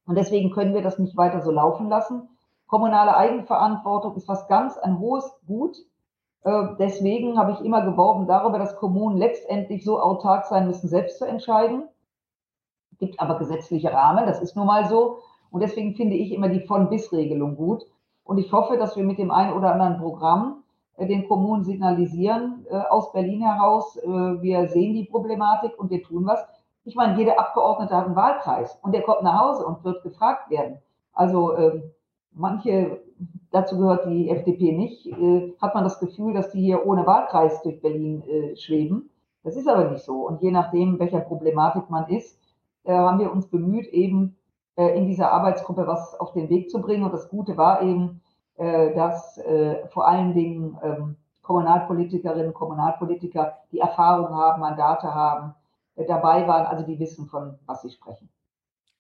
Und 0.06 0.16
deswegen 0.16 0.52
können 0.52 0.76
wir 0.76 0.84
das 0.84 1.00
nicht 1.00 1.18
weiter 1.18 1.42
so 1.42 1.52
laufen 1.52 1.90
lassen. 1.90 2.30
Kommunale 2.68 3.16
Eigenverantwortung 3.16 4.16
ist 4.16 4.28
was 4.28 4.48
ganz 4.48 4.78
ein 4.78 5.00
hohes 5.00 5.40
Gut. 5.48 5.78
Äh, 6.44 6.76
deswegen 6.80 7.38
habe 7.40 7.54
ich 7.54 7.62
immer 7.62 7.82
geworben 7.82 8.28
darüber, 8.28 8.60
dass 8.60 8.76
Kommunen 8.76 9.18
letztendlich 9.18 9.86
so 9.86 10.00
autark 10.00 10.46
sein 10.46 10.68
müssen, 10.68 10.90
selbst 10.90 11.18
zu 11.18 11.26
entscheiden. 11.26 11.84
Es 12.92 12.98
gibt 13.00 13.20
aber 13.20 13.38
gesetzliche 13.38 13.92
Rahmen, 13.92 14.26
das 14.26 14.42
ist 14.42 14.56
nun 14.56 14.68
mal 14.68 14.88
so. 14.88 15.20
Und 15.50 15.62
deswegen 15.62 15.96
finde 15.96 16.16
ich 16.16 16.34
immer 16.34 16.50
die 16.50 16.60
Von-Bis-Regelung 16.60 17.56
gut. 17.56 17.86
Und 18.26 18.38
ich 18.38 18.52
hoffe, 18.52 18.78
dass 18.78 18.98
wir 18.98 19.04
mit 19.06 19.18
dem 19.18 19.32
einen 19.32 19.54
oder 19.54 19.72
anderen 19.72 20.00
Programm 20.00 20.64
äh, 20.98 21.08
den 21.08 21.28
Kommunen 21.30 21.64
signalisieren, 21.64 22.66
äh, 22.70 22.76
aus 22.76 23.14
Berlin 23.14 23.42
heraus, 23.42 23.98
wir 24.04 24.68
sehen 24.68 24.94
die 24.94 25.06
Problematik 25.06 25.78
und 25.80 25.90
wir 25.90 26.04
tun 26.04 26.26
was. 26.26 26.46
Ich 26.84 26.96
meine, 26.96 27.18
jeder 27.18 27.40
Abgeordnete 27.40 27.96
hat 27.96 28.06
einen 28.06 28.16
Wahlkreis 28.16 28.78
und 28.82 28.94
der 28.94 29.04
kommt 29.04 29.24
nach 29.24 29.40
Hause 29.40 29.66
und 29.66 29.84
wird 29.84 30.04
gefragt 30.04 30.50
werden. 30.50 30.80
Also 31.14 31.58
ähm, 31.58 31.92
manche, 32.38 33.02
dazu 33.52 33.78
gehört 33.78 34.06
die 34.08 34.30
FDP 34.30 34.72
nicht, 34.72 35.06
äh, 35.08 35.54
hat 35.62 35.76
man 35.76 35.84
das 35.84 36.00
Gefühl, 36.00 36.34
dass 36.34 36.52
die 36.52 36.62
hier 36.62 36.86
ohne 36.86 37.06
Wahlkreis 37.06 37.62
durch 37.64 37.82
Berlin 37.82 38.24
äh, 38.28 38.56
schweben. 38.56 39.10
Das 39.44 39.56
ist 39.56 39.68
aber 39.68 39.90
nicht 39.90 40.04
so. 40.04 40.28
Und 40.28 40.42
je 40.42 40.52
nachdem, 40.52 41.00
welcher 41.00 41.22
Problematik 41.22 41.90
man 41.90 42.08
ist, 42.10 42.40
äh, 42.84 42.94
haben 42.94 43.20
wir 43.20 43.32
uns 43.32 43.48
bemüht, 43.48 43.88
eben 43.88 44.36
äh, 44.76 44.98
in 44.98 45.08
dieser 45.08 45.32
Arbeitsgruppe 45.32 45.88
was 45.88 46.20
auf 46.20 46.34
den 46.34 46.50
Weg 46.50 46.70
zu 46.70 46.82
bringen. 46.82 47.04
Und 47.04 47.14
das 47.14 47.30
Gute 47.30 47.58
war 47.58 47.82
eben, 47.82 48.22
äh, 48.58 48.94
dass 48.94 49.38
äh, 49.40 49.88
vor 49.88 50.08
allen 50.08 50.34
Dingen 50.34 50.78
ähm, 50.84 51.16
Kommunalpolitikerinnen, 51.42 52.54
Kommunalpolitiker, 52.54 53.58
die 53.72 53.80
Erfahrung 53.80 54.30
haben, 54.36 54.60
Mandate 54.60 55.14
haben, 55.14 55.56
dabei 56.08 56.48
waren, 56.48 56.68
also 56.68 56.86
die 56.86 57.00
wissen, 57.00 57.26
von 57.26 57.58
was 57.66 57.82
sie 57.82 57.90
sprechen. 57.90 58.30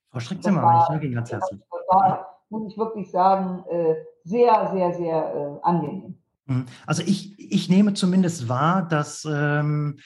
Frau 0.09 0.19
Strick-Zimmermann, 0.19 0.79
ich 0.79 0.87
danke 0.87 1.05
Ihnen 1.05 1.15
ganz 1.15 1.31
herzlich. 1.31 1.61
Das 1.69 1.81
war 1.89 2.36
muss 2.49 2.71
ich 2.71 2.77
wirklich 2.77 3.11
sagen, 3.11 3.63
äh, 3.69 3.95
sehr, 4.23 4.69
sehr, 4.73 4.93
sehr 4.93 5.35
äh, 5.35 5.65
angenehm. 5.65 6.17
Mhm. 6.45 6.65
Also 6.85 7.03
ich, 7.03 7.37
ich 7.37 7.69
nehme 7.69 7.93
zumindest 7.93 8.49
wahr, 8.49 8.87
dass 8.87 9.25
ähm, 9.25 9.99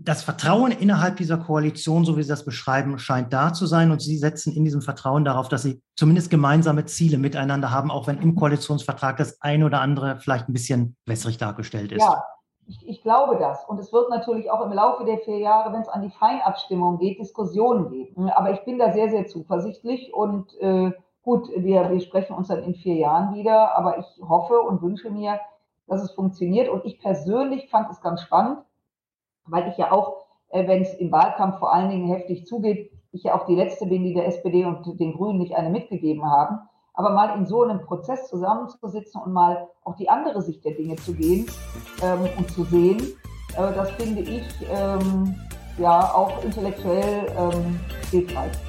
das 0.00 0.22
Vertrauen 0.22 0.70
innerhalb 0.70 1.16
dieser 1.16 1.38
Koalition, 1.38 2.04
so 2.04 2.16
wie 2.16 2.22
Sie 2.22 2.28
das 2.28 2.44
beschreiben, 2.44 2.98
scheint 2.98 3.32
da 3.32 3.52
zu 3.52 3.66
sein. 3.66 3.90
Und 3.90 4.00
Sie 4.00 4.16
setzen 4.16 4.54
in 4.54 4.64
diesem 4.64 4.80
Vertrauen 4.80 5.24
darauf, 5.24 5.48
dass 5.48 5.62
Sie 5.62 5.82
zumindest 5.96 6.30
gemeinsame 6.30 6.84
Ziele 6.86 7.18
miteinander 7.18 7.72
haben, 7.72 7.90
auch 7.90 8.06
wenn 8.06 8.18
im 8.18 8.36
Koalitionsvertrag 8.36 9.16
das 9.16 9.40
eine 9.42 9.66
oder 9.66 9.80
andere 9.80 10.18
vielleicht 10.18 10.48
ein 10.48 10.52
bisschen 10.52 10.96
wässrig 11.04 11.36
dargestellt 11.36 11.90
ist. 11.90 12.02
Ja, 12.02 12.22
ich, 12.68 12.88
ich 12.88 13.02
glaube 13.02 13.38
das. 13.38 13.64
Und 13.66 13.80
es 13.80 13.92
wird 13.92 14.08
natürlich 14.10 14.50
auch 14.50 14.64
im 14.64 14.72
Laufe 14.72 15.04
der 15.04 15.18
vier 15.18 15.38
Jahre, 15.38 15.72
wenn 15.72 15.82
es 15.82 15.88
an 15.88 16.02
die 16.02 16.10
Feinabstimmung 16.10 16.98
geht, 16.98 17.18
Diskussionen 17.18 17.90
geben. 17.90 18.30
Aber 18.30 18.52
ich 18.52 18.64
bin 18.64 18.78
da 18.78 18.92
sehr, 18.92 19.10
sehr 19.10 19.26
zuversichtlich 19.26 20.14
und 20.14 20.56
äh, 20.60 20.92
Gut, 21.22 21.48
wir, 21.56 21.90
wir 21.90 22.00
sprechen 22.00 22.34
uns 22.34 22.48
dann 22.48 22.62
in 22.62 22.74
vier 22.74 22.94
Jahren 22.94 23.34
wieder, 23.34 23.76
aber 23.76 23.98
ich 23.98 24.06
hoffe 24.26 24.60
und 24.60 24.82
wünsche 24.82 25.10
mir, 25.10 25.38
dass 25.86 26.02
es 26.02 26.12
funktioniert. 26.12 26.68
Und 26.68 26.84
ich 26.84 27.00
persönlich 27.00 27.68
fand 27.70 27.90
es 27.90 28.00
ganz 28.00 28.22
spannend, 28.22 28.58
weil 29.46 29.68
ich 29.68 29.76
ja 29.76 29.92
auch, 29.92 30.26
äh, 30.50 30.66
wenn 30.66 30.82
es 30.82 30.94
im 30.94 31.10
Wahlkampf 31.10 31.58
vor 31.58 31.72
allen 31.72 31.90
Dingen 31.90 32.08
heftig 32.08 32.46
zugeht, 32.46 32.92
ich 33.12 33.24
ja 33.24 33.34
auch 33.34 33.46
die 33.46 33.54
Letzte 33.54 33.86
bin, 33.86 34.04
die 34.04 34.14
der 34.14 34.26
SPD 34.26 34.64
und 34.64 34.98
den 35.00 35.14
Grünen 35.14 35.38
nicht 35.38 35.54
eine 35.54 35.70
mitgegeben 35.70 36.30
haben. 36.30 36.60
Aber 36.94 37.10
mal 37.10 37.36
in 37.36 37.46
so 37.46 37.62
einem 37.62 37.80
Prozess 37.80 38.28
zusammenzusitzen 38.28 39.20
und 39.22 39.32
mal 39.32 39.68
auch 39.84 39.96
die 39.96 40.08
andere 40.08 40.42
Sicht 40.42 40.64
der 40.64 40.72
Dinge 40.72 40.96
zu 40.96 41.14
gehen 41.14 41.46
ähm, 42.02 42.28
und 42.36 42.50
zu 42.50 42.64
sehen, 42.64 42.98
äh, 43.56 43.72
das 43.72 43.90
finde 43.92 44.22
ich 44.22 44.44
ähm, 44.70 45.34
ja 45.78 46.12
auch 46.12 46.42
intellektuell 46.42 47.26
ähm, 47.38 47.80
hilfreich. 48.10 48.67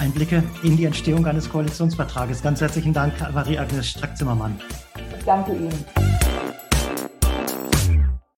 Einblicke 0.00 0.42
in 0.62 0.76
die 0.76 0.86
Entstehung 0.86 1.26
eines 1.26 1.48
Koalitionsvertrages. 1.50 2.42
Ganz 2.42 2.60
herzlichen 2.60 2.92
Dank, 2.92 3.12
Marie-Agnes 3.32 3.90
Strack-Zimmermann. 3.90 4.58
Ich 5.18 5.24
danke 5.24 5.52
Ihnen. 5.52 6.19